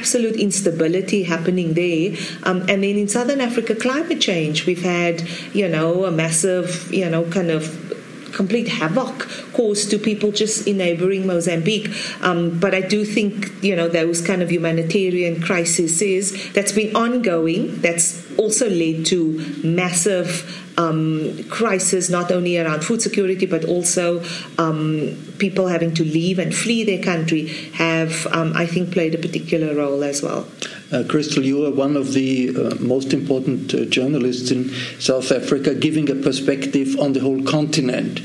absolute 0.00 0.36
instability 0.36 1.24
happening 1.24 1.74
there. 1.74 2.16
Um, 2.48 2.58
and 2.70 2.82
then 2.84 2.96
in 2.96 3.08
Southern 3.08 3.40
Africa, 3.40 3.74
climate 3.74 4.20
change. 4.20 4.66
We've 4.66 4.82
had, 4.82 5.28
you 5.52 5.68
know, 5.68 6.06
a 6.06 6.10
massive, 6.10 6.92
you 6.92 7.08
know, 7.08 7.24
kind 7.24 7.50
of 7.50 7.62
complete 8.32 8.68
havoc 8.68 9.28
caused 9.52 9.90
to 9.90 9.98
people 9.98 10.32
just 10.32 10.66
in 10.66 10.78
neighboring 10.78 11.26
Mozambique. 11.26 11.90
Um, 12.22 12.58
but 12.58 12.74
I 12.74 12.80
do 12.80 13.04
think, 13.04 13.52
you 13.62 13.76
know, 13.76 13.88
those 13.88 14.22
kind 14.22 14.40
of 14.40 14.50
humanitarian 14.50 15.42
crises 15.42 16.52
that's 16.52 16.72
been 16.72 16.96
ongoing, 16.96 17.80
that's 17.82 18.06
also 18.38 18.70
led 18.70 19.04
to 19.06 19.20
massive 19.62 20.28
um, 20.80 21.44
crisis, 21.44 22.08
not 22.10 22.30
only 22.30 22.58
around 22.58 22.84
food 22.84 23.02
security, 23.02 23.46
but 23.46 23.64
also 23.64 24.22
um, 24.58 25.16
people 25.38 25.68
having 25.68 25.92
to 25.94 26.04
leave 26.04 26.38
and 26.38 26.54
flee 26.54 26.84
their 26.84 27.02
country, 27.02 27.48
have, 27.74 28.26
um, 28.28 28.52
I 28.54 28.66
think, 28.66 28.92
played 28.92 29.14
a 29.14 29.18
particular 29.18 29.74
role 29.74 30.02
as 30.02 30.22
well. 30.22 30.46
Uh, 30.92 31.04
Crystal, 31.08 31.44
you 31.44 31.64
are 31.66 31.70
one 31.70 31.96
of 31.96 32.14
the 32.14 32.50
uh, 32.50 32.74
most 32.80 33.12
important 33.12 33.72
uh, 33.72 33.84
journalists 33.84 34.50
in 34.50 34.70
South 34.98 35.30
Africa, 35.30 35.74
giving 35.74 36.10
a 36.10 36.14
perspective 36.14 36.98
on 36.98 37.12
the 37.12 37.20
whole 37.20 37.42
continent. 37.44 38.20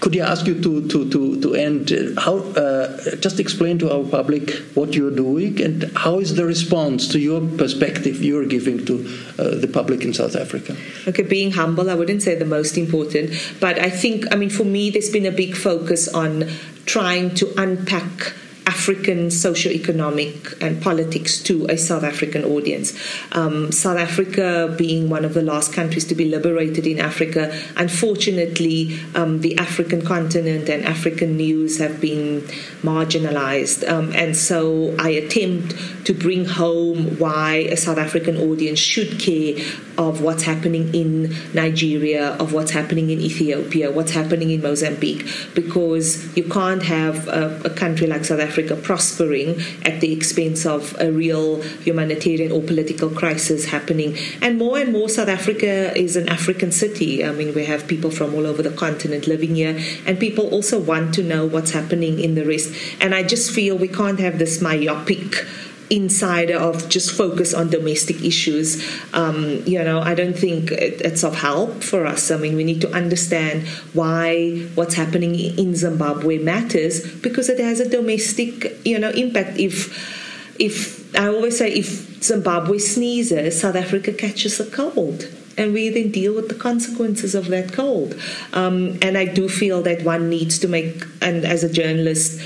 Could 0.00 0.16
I 0.16 0.30
ask 0.30 0.46
you 0.46 0.60
to 0.62 0.88
to 0.88 1.10
to, 1.10 1.40
to 1.42 1.54
end? 1.54 1.92
Uh, 1.92 2.20
how 2.20 2.38
uh, 2.38 3.16
just 3.16 3.38
explain 3.38 3.78
to 3.80 3.92
our 3.92 4.04
public 4.04 4.50
what 4.74 4.94
you're 4.94 5.14
doing 5.14 5.60
and 5.60 5.84
how 5.94 6.18
is 6.20 6.34
the 6.36 6.46
response 6.46 7.06
to 7.08 7.18
your 7.18 7.40
perspective 7.58 8.22
you're 8.24 8.46
giving 8.46 8.84
to 8.86 8.94
uh, 9.38 9.56
the 9.56 9.68
public 9.68 10.02
in 10.02 10.14
South 10.14 10.36
Africa? 10.36 10.74
Okay, 11.06 11.22
being 11.22 11.52
humble, 11.52 11.90
I 11.90 11.94
wouldn't 11.94 12.22
say 12.22 12.34
the 12.34 12.46
most 12.46 12.78
important, 12.78 13.32
but 13.60 13.78
I 13.78 13.90
think 13.90 14.24
I 14.32 14.36
mean 14.36 14.50
for 14.50 14.64
me, 14.64 14.90
there's 14.90 15.10
been 15.10 15.26
a 15.26 15.36
big 15.44 15.54
focus 15.54 16.08
on 16.08 16.48
trying 16.86 17.34
to 17.34 17.52
unpack 17.60 18.32
African 18.66 19.30
socio-economic 19.30 20.62
and 20.62 20.82
politics 20.82 21.42
to 21.42 21.66
a 21.66 21.76
South 21.76 22.04
African 22.04 22.44
audience. 22.44 22.98
Um, 23.32 23.72
South 23.72 23.98
Africa 23.98 24.74
being 24.76 25.08
one 25.08 25.24
of 25.24 25.34
the 25.34 25.42
last 25.42 25.72
countries 25.72 26.04
to 26.06 26.14
be 26.14 26.28
liberated 26.28 26.86
in 26.86 27.00
Africa, 27.00 27.42
unfortunately, 27.76 28.98
um, 29.14 29.40
the 29.40 29.56
African 29.58 30.02
continent 30.04 30.68
and 30.68 30.84
African 30.84 31.36
news 31.36 31.78
have 31.78 32.00
been 32.00 32.42
marginalized. 32.82 33.88
Um, 33.88 34.12
and 34.14 34.36
so 34.36 34.94
I 34.98 35.10
attempt 35.10 35.74
to 36.06 36.14
bring 36.14 36.44
home 36.44 37.18
why 37.18 37.68
a 37.70 37.76
South 37.76 37.98
African 37.98 38.36
audience 38.36 38.78
should 38.78 39.18
care 39.18 39.56
of 39.98 40.22
what's 40.22 40.44
happening 40.44 40.94
in 40.94 41.34
Nigeria, 41.52 42.30
of 42.36 42.52
what's 42.52 42.70
happening 42.70 43.10
in 43.10 43.20
Ethiopia, 43.20 43.90
what's 43.90 44.12
happening 44.12 44.50
in 44.50 44.62
Mozambique, 44.62 45.26
because 45.54 46.34
you 46.36 46.44
can't 46.44 46.82
have 46.82 47.28
a, 47.28 47.60
a 47.64 47.70
country 47.70 48.06
like 48.06 48.24
South 48.24 48.40
Africa 48.40 48.49
prospering 48.50 49.60
at 49.82 50.00
the 50.00 50.12
expense 50.12 50.66
of 50.66 50.96
a 51.00 51.10
real 51.10 51.62
humanitarian 51.62 52.52
or 52.52 52.60
political 52.60 53.10
crisis 53.10 53.66
happening. 53.66 54.16
And 54.42 54.58
more 54.58 54.78
and 54.78 54.92
more, 54.92 55.08
South 55.08 55.28
Africa 55.28 55.96
is 55.96 56.16
an 56.16 56.28
African 56.28 56.72
city. 56.72 57.24
I 57.24 57.32
mean, 57.32 57.54
we 57.54 57.64
have 57.64 57.86
people 57.86 58.10
from 58.10 58.34
all 58.34 58.46
over 58.46 58.62
the 58.62 58.70
continent 58.70 59.26
living 59.26 59.54
here, 59.54 59.78
and 60.06 60.18
people 60.18 60.48
also 60.50 60.78
want 60.78 61.14
to 61.14 61.22
know 61.22 61.46
what's 61.46 61.72
happening 61.72 62.18
in 62.20 62.34
the 62.34 62.44
rest. 62.44 62.74
And 63.00 63.14
I 63.14 63.22
just 63.22 63.50
feel 63.52 63.76
we 63.76 63.88
can't 63.88 64.20
have 64.20 64.38
this 64.38 64.60
myopic 64.60 65.46
insider 65.90 66.56
of 66.56 66.88
just 66.88 67.10
focus 67.10 67.52
on 67.52 67.68
domestic 67.68 68.22
issues. 68.22 68.82
Um, 69.12 69.62
you 69.66 69.82
know, 69.82 70.00
I 70.00 70.14
don't 70.14 70.38
think 70.38 70.70
it, 70.70 71.00
it's 71.02 71.24
of 71.24 71.34
help 71.34 71.82
for 71.82 72.06
us. 72.06 72.30
I 72.30 72.36
mean, 72.36 72.56
we 72.56 72.64
need 72.64 72.80
to 72.82 72.92
understand 72.92 73.66
why 73.92 74.60
what's 74.76 74.94
happening 74.94 75.34
in 75.34 75.74
Zimbabwe 75.74 76.38
matters 76.38 77.04
because 77.16 77.48
it 77.48 77.58
has 77.58 77.80
a 77.80 77.88
domestic, 77.88 78.86
you 78.86 78.98
know, 78.98 79.10
impact. 79.10 79.58
If 79.58 80.58
if 80.58 81.14
I 81.16 81.28
always 81.28 81.58
say 81.58 81.72
if 81.72 82.22
Zimbabwe 82.22 82.78
sneezes, 82.78 83.60
South 83.60 83.76
Africa 83.76 84.12
catches 84.12 84.60
a 84.60 84.70
cold 84.70 85.26
and 85.60 85.74
we 85.74 85.90
then 85.90 86.10
deal 86.10 86.34
with 86.34 86.48
the 86.48 86.54
consequences 86.54 87.34
of 87.34 87.48
that 87.48 87.72
cold. 87.72 88.14
Um, 88.52 88.98
and 89.02 89.18
I 89.18 89.26
do 89.26 89.48
feel 89.48 89.82
that 89.82 90.04
one 90.04 90.30
needs 90.30 90.58
to 90.60 90.68
make, 90.68 91.04
and 91.20 91.44
as 91.44 91.62
a 91.62 91.70
journalist, 91.70 92.40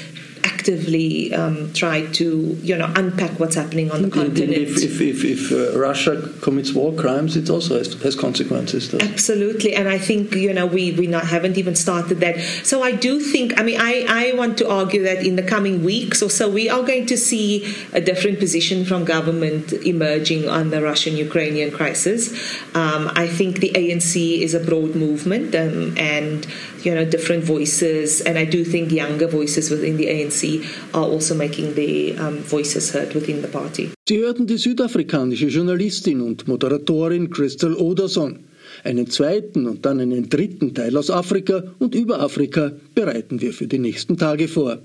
actively 0.65 1.35
um, 1.35 1.71
try 1.75 2.07
to 2.07 2.57
you 2.63 2.77
know 2.77 2.91
unpack 2.97 3.39
what's 3.39 3.55
happening 3.55 3.91
on 3.91 4.01
the 4.01 4.11
continent. 4.11 4.51
If, 4.51 4.83
if, 4.83 5.01
if, 5.01 5.25
if 5.25 5.53
uh, 5.53 5.79
Russia 5.79 6.31
commits 6.41 6.73
war 6.73 6.95
crimes, 6.95 7.37
it 7.37 7.51
also 7.51 7.77
has, 7.77 7.93
has 8.03 8.17
consequences. 8.17 8.95
Absolutely, 8.95 9.75
and 9.75 9.89
I 9.89 9.99
think 9.99 10.35
you 10.35 10.55
know 10.55 10.67
we 10.67 10.93
we 10.93 11.07
not 11.07 11.27
haven't 11.27 11.59
even 11.59 11.75
started 11.75 12.21
that. 12.21 12.41
So 12.65 12.83
I 12.83 12.93
do 12.93 13.21
think 13.21 13.61
I 13.61 13.63
mean 13.63 13.79
I 13.79 14.07
I 14.09 14.33
want 14.37 14.57
to 14.59 14.69
argue 14.71 15.03
that 15.03 15.27
in 15.27 15.37
the 15.37 15.43
coming 15.43 15.85
weeks 15.85 16.23
or 16.23 16.31
so 16.31 16.49
we 16.49 16.71
are 16.71 16.83
going 16.83 17.07
to 17.07 17.17
see 17.19 17.75
a 17.93 18.01
different 18.01 18.39
position 18.39 18.87
from 18.87 19.05
government 19.05 19.73
emerging 19.73 20.49
on 20.49 20.71
the 20.71 20.81
Russian-Ukrainian 20.83 21.73
crisis. 21.73 22.33
Um, 22.75 23.11
I 23.15 23.27
think 23.27 23.61
the 23.61 23.73
ANC 23.75 24.15
is 24.41 24.55
a 24.55 24.61
broad 24.61 24.95
movement 24.95 25.55
um, 25.55 25.95
and 25.99 26.47
you 26.85 26.95
know 26.95 27.05
different 27.05 27.45
voices, 27.45 28.21
and 28.23 28.39
I 28.39 28.45
do 28.45 28.65
think 28.65 28.93
younger 28.93 29.29
voices 29.29 29.71
within 29.71 29.97
the 29.97 30.07
ANC 30.07 30.65
are 30.93 31.05
also 31.05 31.35
making 31.35 31.75
their 31.75 32.21
um, 32.21 32.39
voices 32.39 32.91
heard 32.95 33.15
within 33.15 33.43
the 33.43 33.49
party. 33.49 33.91
Sie 34.09 34.19
hörten 34.19 34.47
die 34.47 34.59
südafrikanische 34.59 35.47
Journalistin 35.47 36.21
und 36.21 36.47
Moderatorin 36.47 37.31
Crystal 37.31 37.75
Oderson. 37.75 38.41
Einen 38.83 39.09
zweiten 39.09 39.67
und 39.67 39.87
dann 39.87 40.01
einen 40.01 40.29
dritten 40.29 40.75
Teil 40.75 40.97
aus 40.97 41.11
Afrika 41.11 41.63
und 41.79 41.95
über 41.95 42.21
Afrika 42.21 42.73
bereiten 42.95 43.41
wir 43.41 43.53
für 43.53 43.67
die 43.67 43.79
nächsten 43.79 44.17
Tage 44.17 44.49
vor. 44.49 44.79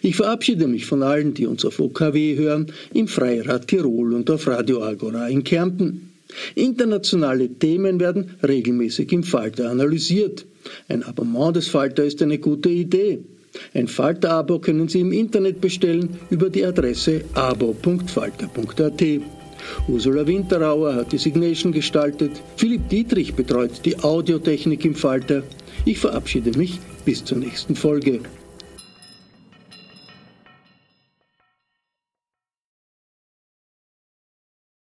Ich 0.00 0.16
verabschiede 0.16 0.68
mich 0.68 0.86
von 0.86 1.02
allen, 1.02 1.34
die 1.34 1.46
uns 1.46 1.64
auf 1.64 1.80
OKW 1.80 2.36
hören, 2.36 2.66
im 2.94 3.08
Freirad 3.08 3.66
Tirol 3.66 4.14
und 4.14 4.30
auf 4.30 4.46
Radio 4.46 4.82
Agora 4.82 5.28
in 5.28 5.42
Kärnten. 5.42 6.11
Internationale 6.54 7.48
Themen 7.48 8.00
werden 8.00 8.36
regelmäßig 8.42 9.12
im 9.12 9.22
Falter 9.22 9.70
analysiert. 9.70 10.46
Ein 10.88 11.02
Abonnement 11.02 11.56
des 11.56 11.68
Falter 11.68 12.04
ist 12.04 12.22
eine 12.22 12.38
gute 12.38 12.68
Idee. 12.68 13.20
Ein 13.74 13.88
Falter-Abo 13.88 14.60
können 14.60 14.88
Sie 14.88 15.00
im 15.00 15.12
Internet 15.12 15.60
bestellen 15.60 16.18
über 16.30 16.48
die 16.48 16.64
Adresse 16.64 17.22
abo.falter.at. 17.34 19.02
Ursula 19.88 20.26
Winterauer 20.26 20.94
hat 20.94 21.12
die 21.12 21.18
Signation 21.18 21.72
gestaltet, 21.72 22.32
Philipp 22.56 22.88
Dietrich 22.88 23.34
betreut 23.34 23.84
die 23.84 23.98
Audiotechnik 23.98 24.84
im 24.84 24.94
Falter. 24.94 25.42
Ich 25.84 25.98
verabschiede 25.98 26.56
mich 26.58 26.80
bis 27.04 27.24
zur 27.24 27.38
nächsten 27.38 27.74
Folge. 27.74 28.20